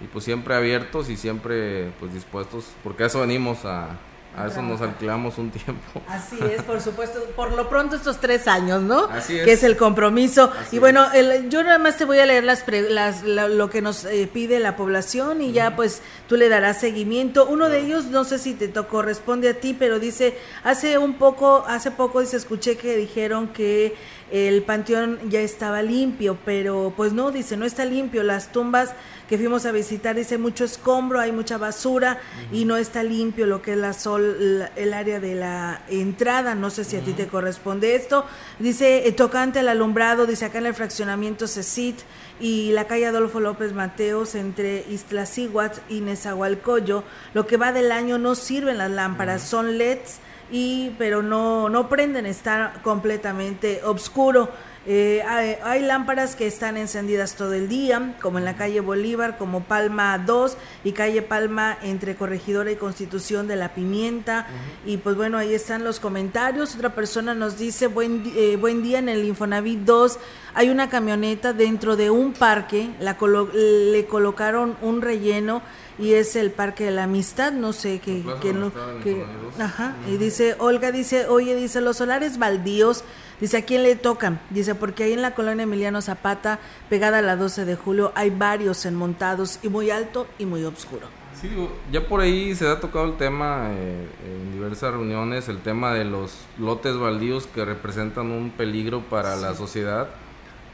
Y 0.00 0.06
pues 0.06 0.24
siempre 0.24 0.54
abiertos 0.54 1.08
y 1.08 1.16
siempre 1.16 1.90
pues 2.00 2.12
dispuestos, 2.12 2.66
porque 2.82 3.04
a 3.04 3.06
eso 3.06 3.20
venimos 3.20 3.64
a, 3.64 3.96
a 4.36 4.48
eso 4.48 4.62
nos 4.62 4.80
alquilamos 4.80 5.38
un 5.38 5.50
tiempo. 5.50 6.02
Así 6.08 6.38
es, 6.40 6.62
por 6.62 6.80
supuesto. 6.80 7.20
Por 7.36 7.52
lo 7.52 7.68
pronto 7.68 7.96
estos 7.96 8.18
tres 8.18 8.48
años, 8.48 8.82
¿no? 8.82 9.06
Así 9.06 9.38
es. 9.38 9.44
Que 9.44 9.52
es 9.52 9.62
el 9.62 9.76
compromiso. 9.76 10.50
y 10.72 10.78
bueno, 10.78 11.06
yo 11.48 11.62
nada 11.62 11.78
más 11.78 11.96
te 11.96 12.04
voy 12.04 12.18
a 12.18 12.26
leer 12.26 12.44
las, 12.44 12.64
las 12.68 13.22
lo 13.22 13.70
que 13.70 13.80
nos 13.80 14.04
eh, 14.04 14.28
pide 14.32 14.58
la 14.58 14.76
población 14.76 15.40
y 15.40 15.52
ya 15.52 15.76
pues 15.76 16.02
tú 16.28 16.36
le 16.36 16.48
darás 16.48 16.80
seguimiento. 16.80 17.46
Uno 17.46 17.68
de 17.68 17.80
ellos, 17.80 18.06
no 18.06 18.24
sé 18.24 18.38
si 18.38 18.54
te 18.54 18.72
corresponde 18.72 19.48
a 19.48 19.54
ti, 19.54 19.76
pero 19.78 19.98
dice, 19.98 20.36
hace 20.64 20.98
un 20.98 21.14
poco, 21.14 21.64
hace 21.68 21.90
poco 21.90 22.20
dice, 22.20 22.36
escuché 22.36 22.76
que 22.76 22.96
dijeron 22.96 23.48
que 23.48 23.94
el 24.30 24.62
panteón 24.62 25.18
ya 25.28 25.40
estaba 25.40 25.82
limpio, 25.82 26.38
pero 26.44 26.92
pues 26.96 27.12
no, 27.12 27.30
dice, 27.30 27.56
no 27.56 27.64
está 27.64 27.84
limpio. 27.84 28.22
Las 28.22 28.52
tumbas 28.52 28.94
que 29.28 29.38
fuimos 29.38 29.66
a 29.66 29.72
visitar, 29.72 30.16
dice, 30.16 30.38
mucho 30.38 30.64
escombro, 30.64 31.20
hay 31.20 31.32
mucha 31.32 31.58
basura 31.58 32.20
y 32.52 32.64
no 32.64 32.76
está 32.76 33.02
limpio 33.02 33.46
lo 33.46 33.62
que 33.62 33.72
es 33.72 33.78
la 33.78 33.92
sol, 33.92 34.68
el 34.76 34.94
área 34.94 35.20
de 35.20 35.34
la 35.34 35.82
entrada. 35.88 36.54
No 36.54 36.70
sé 36.70 36.84
si 36.84 36.96
a 36.96 37.00
ti 37.00 37.12
te 37.12 37.26
corresponde 37.26 37.94
esto. 37.94 38.24
Dice, 38.58 39.06
eh, 39.06 39.12
tocante 39.12 39.60
al 39.60 39.68
alumbrado, 39.68 40.26
dice 40.26 40.46
acá 40.46 40.58
en 40.58 40.66
el 40.66 40.74
fraccionamiento 40.74 41.46
CECIT 41.46 42.00
y 42.40 42.72
la 42.72 42.86
calle 42.86 43.06
Adolfo 43.06 43.40
López 43.40 43.72
Mateos 43.72 44.34
entre 44.34 44.84
Iztaccíhuatl 44.88 45.80
y 45.88 46.00
Nezahualcóyotl, 46.00 47.06
lo 47.34 47.46
que 47.46 47.56
va 47.56 47.72
del 47.72 47.92
año 47.92 48.18
no 48.18 48.34
sirven 48.34 48.78
las 48.78 48.90
lámparas, 48.90 49.42
son 49.42 49.78
LEDs 49.78 50.18
y 50.54 50.90
pero 50.98 51.20
no, 51.20 51.68
no 51.68 51.88
prenden, 51.88 52.26
está 52.26 52.74
completamente 52.84 53.82
oscuro. 53.82 54.50
Eh, 54.86 55.22
hay, 55.62 55.82
lámparas 55.82 56.36
que 56.36 56.46
están 56.46 56.76
encendidas 56.76 57.36
todo 57.36 57.54
el 57.54 57.68
día, 57.68 58.16
como 58.20 58.38
en 58.38 58.44
la 58.44 58.54
calle 58.54 58.80
Bolívar, 58.80 59.38
como 59.38 59.64
Palma 59.64 60.18
2 60.18 60.56
y 60.84 60.92
calle 60.92 61.22
Palma 61.22 61.78
entre 61.82 62.16
Corregidora 62.16 62.70
y 62.70 62.76
Constitución 62.76 63.48
de 63.48 63.56
la 63.56 63.74
Pimienta. 63.74 64.46
Y 64.84 64.98
pues 64.98 65.16
bueno, 65.16 65.38
ahí 65.38 65.54
están 65.54 65.84
los 65.84 66.00
comentarios. 66.00 66.74
Otra 66.74 66.94
persona 66.94 67.34
nos 67.34 67.58
dice, 67.58 67.86
buen, 67.86 68.24
eh, 68.36 68.56
buen 68.56 68.82
día 68.82 68.98
en 68.98 69.08
el 69.08 69.24
Infonavit 69.24 69.80
2. 69.80 70.18
Hay 70.54 70.68
una 70.68 70.90
camioneta 70.90 71.52
dentro 71.52 71.96
de 71.96 72.10
un 72.10 72.32
parque, 72.32 72.90
la 73.00 73.16
le 73.54 74.06
colocaron 74.06 74.76
un 74.82 75.00
relleno 75.00 75.62
y 75.98 76.14
es 76.14 76.36
el 76.36 76.50
Parque 76.50 76.84
de 76.84 76.90
la 76.90 77.04
Amistad, 77.04 77.52
no 77.52 77.72
sé 77.72 78.00
qué, 78.00 78.24
que, 78.40 78.52
no, 78.52 78.72
que 79.02 79.24
ajá, 79.58 79.94
y 80.08 80.16
dice, 80.16 80.56
Olga 80.58 80.90
dice, 80.90 81.26
oye, 81.26 81.54
dice, 81.54 81.80
los 81.80 81.98
solares 81.98 82.38
baldíos, 82.38 83.04
dice, 83.40 83.58
¿a 83.58 83.64
quién 83.64 83.82
le 83.82 83.96
tocan? 83.96 84.40
Dice, 84.50 84.74
porque 84.74 85.04
ahí 85.04 85.12
en 85.12 85.22
la 85.22 85.34
colonia 85.34 85.64
Emiliano 85.64 86.02
Zapata, 86.02 86.58
pegada 86.88 87.18
a 87.18 87.22
la 87.22 87.36
12 87.36 87.64
de 87.64 87.76
julio, 87.76 88.12
hay 88.14 88.30
varios 88.30 88.84
enmontados 88.86 89.58
y 89.62 89.68
muy 89.68 89.90
alto 89.90 90.26
y 90.38 90.46
muy 90.46 90.64
oscuro. 90.64 91.06
Sí, 91.40 91.50
ya 91.90 92.06
por 92.06 92.20
ahí 92.20 92.54
se 92.54 92.68
ha 92.68 92.80
tocado 92.80 93.06
el 93.06 93.16
tema 93.16 93.68
eh, 93.70 94.08
en 94.24 94.52
diversas 94.52 94.92
reuniones, 94.92 95.48
el 95.48 95.58
tema 95.58 95.92
de 95.92 96.04
los 96.04 96.46
lotes 96.58 96.96
baldíos 96.96 97.46
que 97.46 97.64
representan 97.64 98.30
un 98.30 98.50
peligro 98.50 99.00
para 99.02 99.36
la 99.36 99.54
sociedad. 99.54 100.08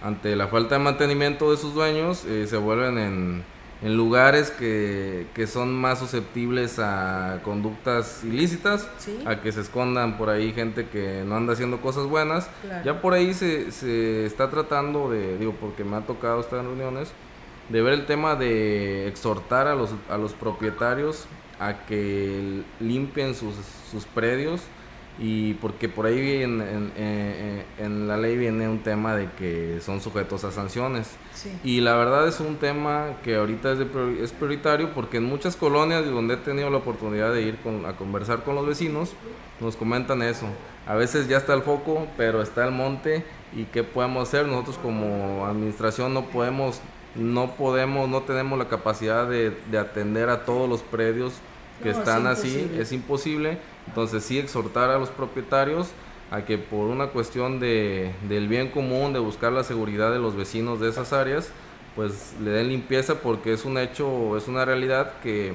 Ante 0.03 0.37
la 0.37 0.49
falta 0.49 0.77
de 0.77 0.85
mantenimiento 0.85 1.51
de 1.51 1.57
sus 1.57 1.75
dueños, 1.75 2.25
eh, 2.25 2.47
se 2.47 2.57
vuelven 2.57 2.99
en 2.99 3.45
en 3.83 3.97
lugares 3.97 4.51
que, 4.51 5.27
que, 5.35 5.47
son 5.47 5.75
más 5.75 5.99
susceptibles 5.99 6.79
a 6.79 7.41
conductas 7.45 8.23
ilícitas, 8.25 8.89
a 9.25 9.41
que 9.41 9.53
se 9.53 9.63
escondan 9.63 10.19
por 10.19 10.29
ahí 10.29 10.53
gente 10.53 10.89
que 10.89 11.25
no 11.27 11.37
anda 11.37 11.55
haciendo 11.55 11.81
cosas 11.81 12.07
buenas. 12.07 12.51
Ya 12.85 13.01
por 13.01 13.15
ahí 13.15 13.33
se, 13.33 13.73
se 13.73 14.27
está 14.27 14.51
tratando 14.51 15.11
de, 15.11 15.39
digo, 15.39 15.55
porque 15.59 15.85
me 15.85 15.97
ha 15.97 16.01
tocado 16.01 16.41
estar 16.41 16.61
en 16.61 16.67
reuniones, 16.67 17.13
de 17.71 17.81
ver 17.81 17.95
el 17.95 18.07
tema 18.07 18.35
de 18.35 19.09
exhortar 19.09 19.67
a 19.67 19.75
los, 19.75 19.91
a 20.11 20.19
los 20.19 20.35
propietarios 20.35 21.27
a 21.59 21.87
que 21.87 22.63
limpien 22.81 23.35
sus, 23.35 23.55
sus 23.91 24.05
predios 24.05 24.63
y 25.19 25.55
porque 25.55 25.89
por 25.89 26.07
ahí 26.07 26.43
en, 26.43 26.63
en, 26.63 27.65
en, 27.79 28.09
la 28.09 28.17
ley 28.17 28.39
viene 28.39 28.69
un 28.69 28.79
tema 28.79 29.15
de 29.15 29.29
que 29.33 29.79
son 29.85 30.01
sujetos 30.01 30.45
a 30.45 30.53
sanciones. 30.53 31.09
Y 31.63 31.81
la 31.81 31.95
verdad 31.95 32.27
es 32.27 32.41
un 32.41 32.57
tema 32.57 33.17
que 33.23 33.37
ahorita 33.37 33.73
es, 33.73 33.81
es 34.23 34.33
prioritario 34.33 34.95
porque 34.95 35.19
en 35.19 35.25
muchas 35.25 35.57
colonias 35.57 36.05
donde 36.07 36.35
he 36.35 36.37
tenido 36.39 36.71
la 36.71 36.79
oportunidad 36.79 37.33
de 37.33 37.43
ir 37.43 37.59
a 37.87 37.93
conversar 37.93 38.45
con 38.45 38.55
los 38.55 38.67
vecinos, 38.67 39.13
nos 39.61 39.77
comentan 39.77 40.23
eso. 40.23 40.47
A 40.87 40.95
veces 40.95 41.29
ya 41.29 41.37
está 41.37 41.53
el 41.55 41.63
foco, 41.63 42.07
pero 42.17 42.41
está 42.41 42.65
el 42.65 42.73
monte 42.73 43.25
y 43.55 43.65
qué 43.65 43.83
podemos 43.83 44.29
hacer. 44.29 44.47
Nosotros 44.47 44.79
como 44.79 45.47
administración 45.47 46.15
no 46.15 46.27
podemos, 46.27 46.81
no 47.15 47.57
podemos, 47.57 48.09
no 48.09 48.23
tenemos 48.23 48.59
la 48.59 48.69
capacidad 48.69 49.29
de, 49.29 49.51
de 49.71 49.79
atender 49.79 50.31
a 50.31 50.45
todos 50.47 50.69
los 50.69 50.81
predios 50.81 51.35
que 51.83 51.91
están 51.91 52.27
así, 52.27 52.71
es 52.79 52.93
imposible 52.93 53.59
entonces 53.87 54.25
sí 54.25 54.39
exhortar 54.39 54.91
a 54.91 54.99
los 54.99 55.11
propietarios 55.11 55.89
a 56.31 56.45
que 56.45 56.59
por 56.59 56.87
una 56.87 57.09
cuestión 57.09 57.59
de, 57.59 58.13
del 58.29 58.49
bien 58.49 58.69
común, 58.69 59.13
de 59.13 59.19
buscar 59.19 59.53
la 59.53 59.65
seguridad 59.65 60.13
de 60.13 60.19
los 60.19 60.37
vecinos 60.37 60.81
de 60.81 60.89
esas 60.89 61.13
áreas, 61.13 61.51
pues 61.97 62.35
le 62.43 62.51
den 62.51 62.69
limpieza 62.69 63.17
porque 63.17 63.53
es 63.53 63.65
un 63.65 63.79
hecho, 63.79 64.37
es 64.37 64.47
una 64.47 64.65
realidad 64.65 65.15
que 65.23 65.55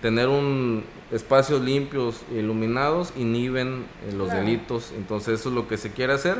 tener 0.00 0.28
un 0.28 0.84
espacios 1.12 1.60
limpios 1.60 2.22
e 2.32 2.36
iluminados 2.36 3.12
inhiben 3.16 3.84
eh, 4.08 4.12
los 4.12 4.30
delitos, 4.30 4.92
entonces 4.96 5.40
eso 5.40 5.50
es 5.50 5.54
lo 5.54 5.68
que 5.68 5.76
se 5.76 5.92
quiere 5.92 6.14
hacer. 6.14 6.38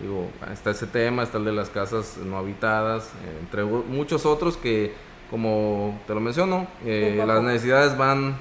Digo, 0.00 0.28
está 0.52 0.70
ese 0.70 0.86
tema, 0.88 1.22
está 1.22 1.38
el 1.38 1.44
de 1.44 1.52
las 1.52 1.68
casas 1.68 2.16
no 2.16 2.36
habitadas, 2.36 3.04
eh, 3.04 3.38
entre 3.40 3.62
muchos 3.64 4.26
otros 4.26 4.56
que, 4.56 4.92
como 5.30 6.00
te 6.06 6.14
lo 6.14 6.20
menciono, 6.20 6.66
eh, 6.84 7.22
las 7.24 7.42
necesidades 7.42 7.96
van, 7.96 8.36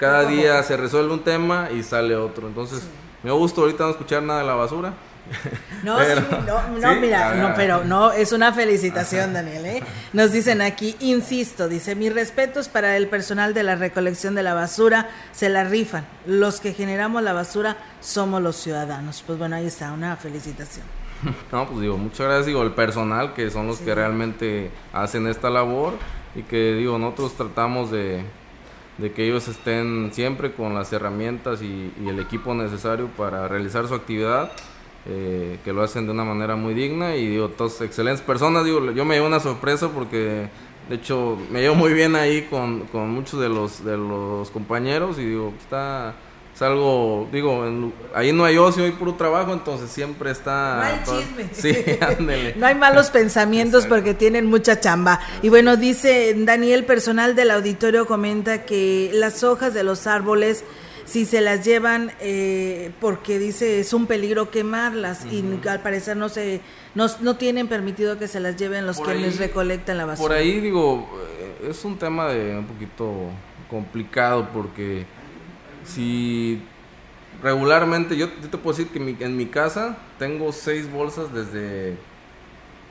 cada 0.00 0.24
día 0.24 0.62
se 0.62 0.78
resuelve 0.78 1.12
un 1.12 1.22
tema 1.22 1.68
y 1.70 1.82
sale 1.82 2.16
otro. 2.16 2.48
Entonces, 2.48 2.82
me 3.22 3.30
gusta 3.30 3.60
ahorita 3.60 3.84
no 3.84 3.90
escuchar 3.90 4.22
nada 4.22 4.40
de 4.40 4.46
la 4.46 4.54
basura. 4.54 4.94
No, 5.82 5.96
no, 5.98 6.78
no 6.78 7.00
mira, 7.00 7.34
no, 7.36 7.54
pero 7.54 7.84
no, 7.84 8.12
es 8.12 8.32
una 8.32 8.52
felicitación, 8.52 9.32
Daniel. 9.32 9.64
¿eh? 9.64 9.82
Nos 10.12 10.30
dicen 10.32 10.60
aquí, 10.60 10.94
insisto, 11.00 11.68
dice, 11.68 11.94
mis 11.94 12.12
respetos 12.12 12.68
para 12.68 12.98
el 12.98 13.06
personal 13.06 13.54
de 13.54 13.62
la 13.62 13.76
recolección 13.76 14.34
de 14.34 14.42
la 14.42 14.52
basura, 14.52 15.08
se 15.32 15.48
la 15.48 15.64
rifan. 15.64 16.04
Los 16.26 16.60
que 16.60 16.74
generamos 16.74 17.22
la 17.22 17.32
basura 17.32 17.78
somos 18.00 18.42
los 18.42 18.56
ciudadanos. 18.56 19.22
Pues 19.26 19.38
bueno, 19.38 19.56
ahí 19.56 19.66
está, 19.66 19.92
una 19.92 20.16
felicitación. 20.16 20.84
No, 21.52 21.66
pues 21.66 21.80
digo, 21.80 21.96
muchas 21.96 22.26
gracias, 22.26 22.46
digo, 22.46 22.62
el 22.62 22.72
personal 22.72 23.32
que 23.32 23.50
son 23.50 23.66
los 23.66 23.78
que 23.78 23.94
realmente 23.94 24.70
hacen 24.92 25.26
esta 25.26 25.48
labor 25.48 25.94
y 26.34 26.42
que 26.42 26.74
digo, 26.74 26.98
nosotros 26.98 27.34
tratamos 27.36 27.90
de, 27.90 28.24
de 29.00 29.12
que 29.12 29.26
ellos 29.26 29.48
estén 29.48 30.10
siempre 30.12 30.52
con 30.52 30.74
las 30.74 30.92
herramientas 30.92 31.62
y, 31.62 31.92
el 32.06 32.18
equipo 32.18 32.54
necesario 32.54 33.08
para 33.16 33.48
realizar 33.48 33.86
su 33.86 33.94
actividad 33.94 34.52
eh, 35.06 35.58
que 35.64 35.72
lo 35.72 35.82
hacen 35.82 36.06
de 36.06 36.12
una 36.12 36.24
manera 36.24 36.56
muy 36.56 36.74
digna 36.74 37.16
y 37.16 37.26
digo, 37.26 37.48
todos 37.48 37.80
excelentes 37.80 38.22
personas, 38.22 38.64
digo, 38.64 38.90
yo 38.92 39.04
me 39.04 39.14
llevo 39.14 39.26
una 39.26 39.40
sorpresa 39.40 39.88
porque 39.88 40.48
de 40.88 40.94
hecho 40.94 41.38
me 41.50 41.60
llevo 41.60 41.76
muy 41.76 41.94
bien 41.94 42.16
ahí 42.16 42.42
con, 42.42 42.80
con 42.88 43.10
muchos 43.10 43.40
de 43.40 43.48
los, 43.48 43.84
de 43.84 43.96
los 43.96 44.50
compañeros 44.50 45.18
y 45.18 45.24
digo, 45.24 45.54
está 45.58 46.14
es 46.60 46.62
algo, 46.62 47.26
digo, 47.32 47.64
ahí 48.14 48.34
no 48.34 48.44
hay 48.44 48.58
ocio, 48.58 48.84
hay 48.84 48.90
puro 48.90 49.14
trabajo, 49.14 49.54
entonces 49.54 49.90
siempre 49.90 50.30
está... 50.30 50.76
No 50.76 50.82
hay 50.82 51.22
chisme. 51.22 51.48
Sí, 51.54 51.74
no 52.56 52.66
hay 52.66 52.74
malos 52.74 53.08
pensamientos 53.08 53.86
porque 53.86 54.12
tienen 54.12 54.44
mucha 54.44 54.78
chamba. 54.78 55.20
Y 55.40 55.48
bueno, 55.48 55.78
dice 55.78 56.34
Daniel, 56.36 56.84
personal 56.84 57.34
del 57.34 57.50
auditorio 57.50 58.06
comenta 58.06 58.66
que 58.66 59.10
las 59.14 59.42
hojas 59.42 59.72
de 59.72 59.84
los 59.84 60.06
árboles 60.06 60.62
si 61.06 61.24
se 61.24 61.40
las 61.40 61.64
llevan 61.64 62.12
eh, 62.20 62.92
porque 63.00 63.38
dice 63.38 63.80
es 63.80 63.92
un 63.94 64.06
peligro 64.06 64.50
quemarlas 64.50 65.24
y 65.24 65.42
al 65.66 65.80
parecer 65.80 66.16
no 66.16 66.28
se 66.28 66.60
no, 66.94 67.06
no, 67.20 67.36
tienen 67.36 67.66
permitido 67.66 68.16
que 68.16 68.28
se 68.28 68.38
las 68.38 68.56
lleven 68.56 68.86
los 68.86 69.00
que 69.00 69.14
les 69.16 69.38
recolectan 69.38 69.96
la 69.96 70.04
basura. 70.04 70.28
Por 70.28 70.36
ahí 70.36 70.60
digo, 70.60 71.08
eh, 71.40 71.70
es 71.70 71.84
un 71.84 71.98
tema 71.98 72.28
de 72.28 72.58
un 72.58 72.66
poquito 72.66 73.12
complicado 73.68 74.48
porque 74.52 75.04
si 75.84 76.62
regularmente 77.42 78.16
yo, 78.16 78.28
te 78.28 78.58
puedo 78.58 78.76
decir 78.76 78.92
que 78.92 79.24
en 79.24 79.36
mi 79.36 79.46
casa 79.46 79.96
tengo 80.18 80.52
seis 80.52 80.90
bolsas 80.90 81.32
desde 81.32 81.96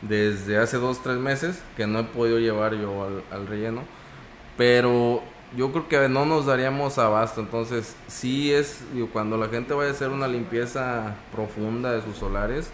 desde 0.02 0.58
hace 0.58 0.78
dos 0.78 1.02
tres 1.04 1.18
meses 1.18 1.62
que 1.76 1.86
no 1.86 2.00
he 2.00 2.04
podido 2.04 2.40
llevar 2.40 2.74
yo 2.76 3.24
al, 3.32 3.48
relleno 3.48 3.84
pero 4.58 5.22
yo 5.58 5.72
creo 5.72 5.88
que 5.88 6.10
no 6.10 6.26
nos 6.26 6.46
daríamos 6.46 7.00
abasto. 7.00 7.42
Entonces, 7.42 7.96
sí 8.08 8.52
es, 8.52 8.84
cuando 9.12 9.38
la 9.38 9.48
gente 9.48 9.74
vaya 9.74 9.90
a 9.90 9.94
hacer 9.94 10.10
una 10.10 10.28
limpieza 10.28 11.16
profunda 11.32 11.92
de 11.92 12.04
sus 12.04 12.18
solares, 12.18 12.70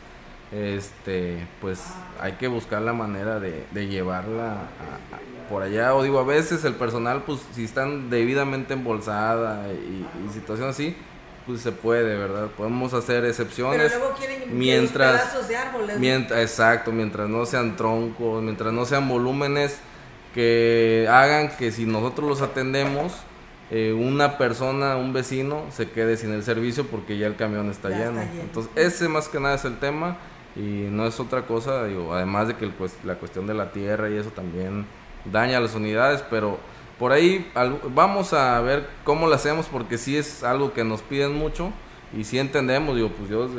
este, 0.51 1.47
pues 1.62 1.81
hay 2.19 2.34
que 2.34 2.47
buscar 2.47 2.81
la 2.81 2.93
manera 2.93 3.39
de, 3.39 3.65
llevarla 3.73 4.58
por 5.49 5.63
allá. 5.63 5.95
O 5.95 6.03
digo, 6.03 6.19
a 6.19 6.23
veces 6.23 6.63
el 6.65 6.75
personal, 6.75 7.23
pues 7.25 7.41
si 7.53 7.63
están 7.63 8.10
debidamente 8.10 8.73
embolsada 8.73 9.67
y, 9.73 10.05
y 10.25 10.34
situación 10.34 10.69
así, 10.69 10.95
pues 11.45 11.62
se 11.62 11.71
puede, 11.71 12.17
¿verdad? 12.17 12.47
Podemos 12.58 12.93
hacer 12.93 13.23
excepciones. 13.25 13.91
Pero 13.91 13.99
luego 13.99 14.15
quieren 14.15 14.58
mientras, 14.58 15.21
pedazos 15.21 15.47
de 15.47 15.55
árboles. 15.55 15.99
Mientras, 15.99 16.39
exacto, 16.39 16.91
mientras 16.91 17.29
no 17.29 17.45
sean 17.45 17.75
troncos, 17.75 18.41
mientras 18.41 18.73
no 18.73 18.86
sean 18.86 19.08
volúmenes 19.08 19.77
que 20.34 21.08
hagan 21.10 21.55
que 21.55 21.71
si 21.71 21.86
nosotros 21.86 22.27
los 22.27 22.41
atendemos, 22.41 23.13
eh, 23.71 23.93
una 23.93 24.38
persona, 24.38 24.95
un 24.95 25.13
vecino, 25.13 25.63
se 25.71 25.89
quede 25.89 26.17
sin 26.17 26.31
el 26.34 26.43
servicio 26.43 26.86
porque 26.88 27.17
ya 27.17 27.27
el 27.27 27.36
camión 27.36 27.69
está, 27.69 27.89
lleno. 27.89 28.21
Entonces, 28.21 28.71
ese 28.75 29.08
más 29.08 29.29
que 29.29 29.39
nada 29.39 29.55
es 29.55 29.65
el 29.65 29.77
tema 29.79 30.17
y 30.56 30.88
no 30.89 31.06
es 31.06 31.20
otra 31.20 31.46
cosa, 31.46 31.86
digo, 31.86 32.13
además 32.13 32.48
de 32.48 32.56
que 32.56 32.72
la 33.04 33.15
cuestión 33.15 33.46
de 33.48 33.54
la 33.54 33.72
tierra 33.72 34.10
y 34.10 34.15
eso 34.15 34.30
también 34.30 34.86
daña 35.26 35.60
las 35.60 35.76
unidades, 35.76 36.24
pero 36.30 36.58
por 36.98 37.12
ahí 37.12 37.52
vamos 37.94 38.34
a 38.34 38.60
ver 38.62 38.88
cómo 39.04 39.28
lo 39.28 39.36
hacemos 39.36 39.65
porque 39.65 39.98
sí 39.98 40.15
es 40.15 40.44
algo 40.44 40.74
que 40.74 40.84
nos 40.84 41.02
piden 41.02 41.34
mucho 41.34 41.72
y 42.18 42.24
sí 42.24 42.39
entendemos, 42.39 42.96
digo, 42.96 43.10
pues 43.10 43.30
yo 43.30 43.50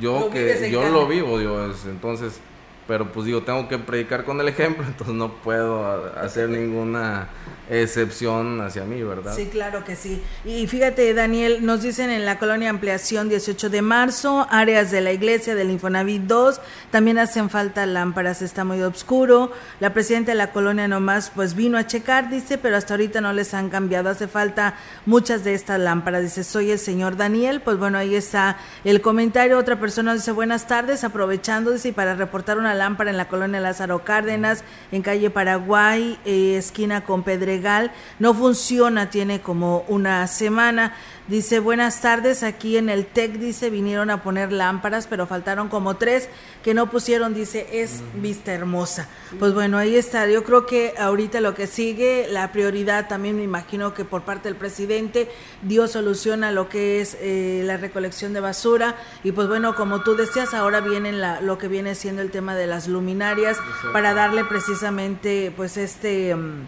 yo 0.00 0.30
que 0.30 0.70
yo 0.70 0.88
lo 0.88 1.08
vivo, 1.08 1.38
digo, 1.38 1.58
entonces 1.86 2.40
pero 2.88 3.12
pues 3.12 3.26
digo, 3.26 3.42
tengo 3.42 3.68
que 3.68 3.78
predicar 3.78 4.24
con 4.24 4.40
el 4.40 4.48
ejemplo, 4.48 4.84
entonces 4.88 5.14
no 5.14 5.34
puedo 5.34 6.10
hacer 6.18 6.48
ninguna 6.48 7.28
excepción 7.70 8.62
hacia 8.62 8.84
mí, 8.84 9.02
¿verdad? 9.02 9.34
Sí, 9.36 9.46
claro 9.46 9.84
que 9.84 9.94
sí. 9.94 10.22
Y 10.46 10.66
fíjate, 10.66 11.12
Daniel, 11.12 11.66
nos 11.66 11.82
dicen 11.82 12.08
en 12.08 12.24
la 12.24 12.38
colonia 12.38 12.70
Ampliación 12.70 13.28
18 13.28 13.68
de 13.68 13.82
marzo, 13.82 14.46
áreas 14.50 14.90
de 14.90 15.02
la 15.02 15.12
iglesia 15.12 15.54
del 15.54 15.70
Infonavit 15.70 16.22
2, 16.22 16.62
también 16.90 17.18
hacen 17.18 17.50
falta 17.50 17.84
lámparas, 17.84 18.40
está 18.40 18.64
muy 18.64 18.80
oscuro. 18.80 19.52
La 19.80 19.92
presidenta 19.92 20.32
de 20.32 20.38
la 20.38 20.50
colonia 20.52 20.88
nomás 20.88 21.30
pues 21.34 21.54
vino 21.54 21.76
a 21.76 21.86
checar, 21.86 22.30
dice, 22.30 22.56
pero 22.56 22.78
hasta 22.78 22.94
ahorita 22.94 23.20
no 23.20 23.34
les 23.34 23.52
han 23.52 23.68
cambiado, 23.68 24.08
hace 24.08 24.28
falta 24.28 24.76
muchas 25.04 25.44
de 25.44 25.52
estas 25.52 25.78
lámparas. 25.78 26.22
Dice, 26.22 26.44
soy 26.44 26.70
el 26.70 26.78
señor 26.78 27.18
Daniel, 27.18 27.60
pues 27.60 27.76
bueno, 27.76 27.98
ahí 27.98 28.14
está 28.14 28.56
el 28.84 29.02
comentario. 29.02 29.58
Otra 29.58 29.78
persona 29.78 30.14
dice, 30.14 30.32
buenas 30.32 30.66
tardes, 30.66 31.04
aprovechando, 31.04 31.68
y 31.84 31.92
para 31.92 32.14
reportar 32.14 32.56
una 32.56 32.74
lámpara 32.78 33.10
en 33.10 33.16
la 33.16 33.28
colonia 33.28 33.60
Lázaro 33.60 34.04
Cárdenas, 34.04 34.64
en 34.92 35.02
calle 35.02 35.30
Paraguay, 35.30 36.18
eh, 36.24 36.56
esquina 36.56 37.04
con 37.04 37.22
Pedregal 37.22 37.92
no 38.18 38.34
funciona, 38.34 39.10
tiene 39.10 39.40
como 39.40 39.84
una 39.88 40.26
semana. 40.26 40.94
Dice, 41.28 41.60
buenas 41.60 42.00
tardes, 42.00 42.42
aquí 42.42 42.78
en 42.78 42.88
el 42.88 43.04
TEC, 43.04 43.34
dice, 43.34 43.68
vinieron 43.68 44.08
a 44.08 44.22
poner 44.22 44.50
lámparas, 44.50 45.06
pero 45.06 45.26
faltaron 45.26 45.68
como 45.68 45.98
tres 45.98 46.30
que 46.62 46.72
no 46.72 46.90
pusieron, 46.90 47.34
dice, 47.34 47.66
es 47.70 48.00
vista 48.14 48.54
hermosa. 48.54 49.10
Pues 49.38 49.52
bueno, 49.52 49.76
ahí 49.76 49.94
está. 49.94 50.26
Yo 50.26 50.42
creo 50.42 50.64
que 50.64 50.94
ahorita 50.98 51.42
lo 51.42 51.54
que 51.54 51.66
sigue, 51.66 52.28
la 52.30 52.50
prioridad 52.50 53.08
también 53.08 53.36
me 53.36 53.42
imagino 53.42 53.92
que 53.92 54.06
por 54.06 54.22
parte 54.22 54.48
del 54.48 54.56
presidente 54.56 55.28
dio 55.60 55.86
solución 55.86 56.44
a 56.44 56.50
lo 56.50 56.70
que 56.70 57.02
es 57.02 57.18
eh, 57.20 57.60
la 57.66 57.76
recolección 57.76 58.32
de 58.32 58.40
basura. 58.40 58.96
Y 59.22 59.32
pues 59.32 59.48
bueno, 59.48 59.74
como 59.74 60.00
tú 60.02 60.16
decías, 60.16 60.54
ahora 60.54 60.80
viene 60.80 61.12
la, 61.12 61.42
lo 61.42 61.58
que 61.58 61.68
viene 61.68 61.94
siendo 61.94 62.22
el 62.22 62.30
tema 62.30 62.54
de 62.54 62.66
las 62.66 62.88
luminarias 62.88 63.58
para 63.92 64.14
darle 64.14 64.46
precisamente 64.46 65.52
pues 65.54 65.76
este... 65.76 66.34
Mm, 66.34 66.66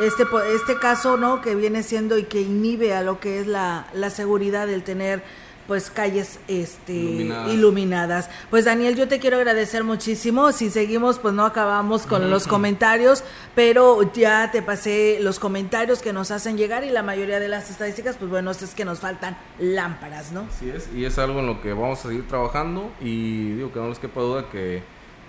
este, 0.00 0.24
este 0.54 0.78
caso, 0.78 1.16
¿no? 1.16 1.40
Que 1.40 1.54
viene 1.54 1.82
siendo 1.82 2.18
y 2.18 2.24
que 2.24 2.40
inhibe 2.40 2.94
a 2.94 3.02
lo 3.02 3.20
que 3.20 3.40
es 3.40 3.46
la, 3.46 3.86
la 3.92 4.10
seguridad 4.10 4.66
del 4.66 4.82
tener 4.82 5.22
pues 5.66 5.90
calles 5.90 6.40
este 6.48 6.92
iluminadas. 6.92 8.28
Pues 8.50 8.64
Daniel, 8.64 8.96
yo 8.96 9.08
te 9.08 9.18
quiero 9.18 9.36
agradecer 9.36 9.84
muchísimo. 9.84 10.52
Si 10.52 10.70
seguimos, 10.70 11.18
pues 11.18 11.34
no 11.34 11.44
acabamos 11.44 12.02
con 12.02 12.30
los 12.30 12.46
comentarios, 12.46 13.22
pero 13.54 14.12
ya 14.12 14.50
te 14.50 14.62
pasé 14.62 15.18
los 15.20 15.38
comentarios 15.38 16.02
que 16.02 16.12
nos 16.12 16.30
hacen 16.30 16.56
llegar 16.56 16.84
y 16.84 16.90
la 16.90 17.02
mayoría 17.02 17.40
de 17.40 17.48
las 17.48 17.70
estadísticas, 17.70 18.16
pues 18.16 18.30
bueno, 18.30 18.50
es 18.50 18.74
que 18.74 18.84
nos 18.84 19.00
faltan 19.00 19.36
lámparas, 19.58 20.32
¿no? 20.32 20.46
Así 20.54 20.68
es, 20.70 20.88
y 20.94 21.04
es 21.04 21.18
algo 21.18 21.40
en 21.40 21.46
lo 21.46 21.60
que 21.60 21.72
vamos 21.72 22.00
a 22.04 22.08
seguir 22.08 22.26
trabajando 22.28 22.90
y 23.00 23.52
digo 23.52 23.72
que 23.72 23.80
no 23.80 23.88
les 23.88 23.98
quepa 23.98 24.20
duda 24.20 24.50
que 24.50 24.82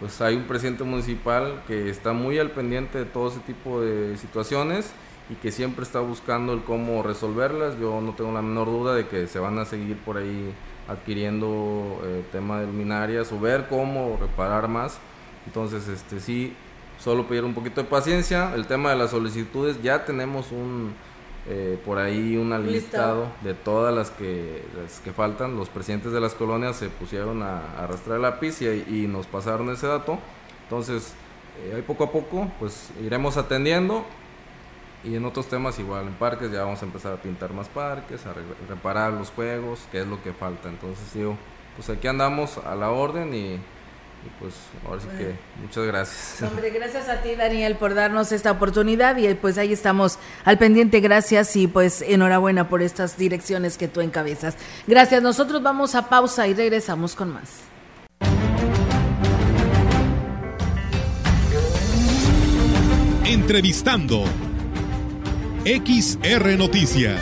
pues 0.04 0.20
hay 0.20 0.36
un 0.36 0.44
presidente 0.44 0.84
municipal 0.84 1.64
que 1.66 1.90
está 1.90 2.12
muy 2.12 2.38
al 2.38 2.52
pendiente 2.52 2.98
de 2.98 3.06
todo 3.06 3.30
ese 3.30 3.40
tipo 3.40 3.80
de 3.80 4.18
situaciones 4.18 4.92
y 5.30 5.36
que 5.36 5.50
siempre 5.50 5.86
está 5.86 6.02
buscando 6.02 6.52
el 6.52 6.62
cómo 6.62 7.04
resolverlas. 7.04 7.80
Yo 7.80 8.02
no 8.02 8.12
tengo 8.12 8.34
la 8.34 8.42
menor 8.42 8.68
duda 8.68 8.96
de 8.96 9.08
que 9.08 9.28
se 9.28 9.40
van 9.40 9.58
a 9.60 9.64
seguir 9.64 9.96
por 9.96 10.18
ahí 10.18 10.54
adquiriendo 10.90 12.02
eh, 12.04 12.22
tema 12.34 12.60
de 12.60 12.66
luminarias 12.66 13.32
o 13.32 13.40
ver 13.40 13.68
cómo 13.70 14.18
reparar 14.20 14.68
más. 14.68 15.00
Entonces, 15.46 15.88
este 15.88 16.20
sí, 16.20 16.54
solo 17.00 17.26
pedir 17.26 17.46
un 17.46 17.54
poquito 17.54 17.82
de 17.82 17.88
paciencia. 17.88 18.54
El 18.56 18.68
tema 18.68 18.90
de 18.90 18.98
las 18.98 19.12
solicitudes, 19.12 19.82
ya 19.82 20.04
tenemos 20.04 20.52
un 20.52 20.94
eh, 21.50 21.78
por 21.84 21.98
ahí 21.98 22.38
un 22.38 22.52
listado 22.66 23.28
de 23.42 23.54
todas 23.54 23.94
las 23.94 24.12
que, 24.12 24.64
las 24.82 25.00
que 25.02 25.12
faltan. 25.12 25.58
Los 25.58 25.70
presidentes 25.70 26.14
de 26.14 26.22
las 26.22 26.36
colonias 26.36 26.78
se 26.78 26.90
pusieron 26.90 27.44
a, 27.44 27.84
arrastrar 27.84 28.16
el 28.18 28.22
lápiz 28.22 28.62
y, 28.62 29.08
nos 29.08 29.28
pasaron 29.28 29.70
ese 29.70 29.88
dato. 29.88 30.20
Entonces, 30.64 31.14
eh, 31.62 31.74
ahí 31.76 31.82
poco 31.82 32.06
a 32.06 32.12
poco, 32.12 32.50
pues 32.60 32.92
iremos 33.04 33.36
atendiendo. 33.38 34.06
Y 35.04 35.16
en 35.16 35.26
otros 35.26 35.48
temas 35.48 35.78
igual, 35.80 36.08
en 36.08 36.14
parques 36.14 36.50
ya 36.50 36.64
vamos 36.64 36.82
a 36.82 36.86
empezar 36.86 37.12
a 37.12 37.18
pintar 37.18 37.52
más 37.52 37.68
parques, 37.68 38.26
a 38.26 38.34
reparar 38.70 39.12
los 39.12 39.32
juegos, 39.32 39.82
que 39.92 40.00
es 40.00 40.08
lo 40.08 40.24
que 40.24 40.32
falta. 40.32 40.70
Entonces 40.70 41.14
digo, 41.14 41.36
pues 41.76 41.90
aquí 41.90 42.08
andamos 42.08 42.58
a 42.58 42.74
la 42.76 42.90
orden 42.90 43.34
y, 44.26 44.42
pues 44.42 44.54
ahora 44.86 45.02
sí 45.02 45.08
que 45.18 45.36
muchas 45.62 45.86
gracias. 45.86 46.50
Hombre, 46.50 46.70
gracias 46.70 47.10
a 47.10 47.22
ti 47.22 47.36
Daniel 47.36 47.76
por 47.76 47.94
darnos 47.94 48.32
esta 48.32 48.52
oportunidad 48.52 49.18
y 49.18 49.34
pues 49.36 49.58
ahí 49.58 49.74
estamos 49.74 50.20
al 50.46 50.58
pendiente, 50.58 51.00
gracias 51.00 51.56
y 51.56 51.68
pues 51.68 52.02
enhorabuena 52.02 52.70
por 52.70 52.82
estas 52.82 53.18
direcciones 53.18 53.78
que 53.78 53.88
tú 53.88 54.02
encabezas. 54.02 54.56
Gracias, 54.88 55.22
nosotros 55.22 55.62
vamos 55.62 55.96
a 55.96 56.10
pausa 56.10 56.48
y 56.48 56.54
regresamos 56.54 57.16
con 57.16 57.34
más. 57.34 57.50
Entrevistando 63.26 64.26
XR 65.66 66.58
Noticias. 66.58 67.20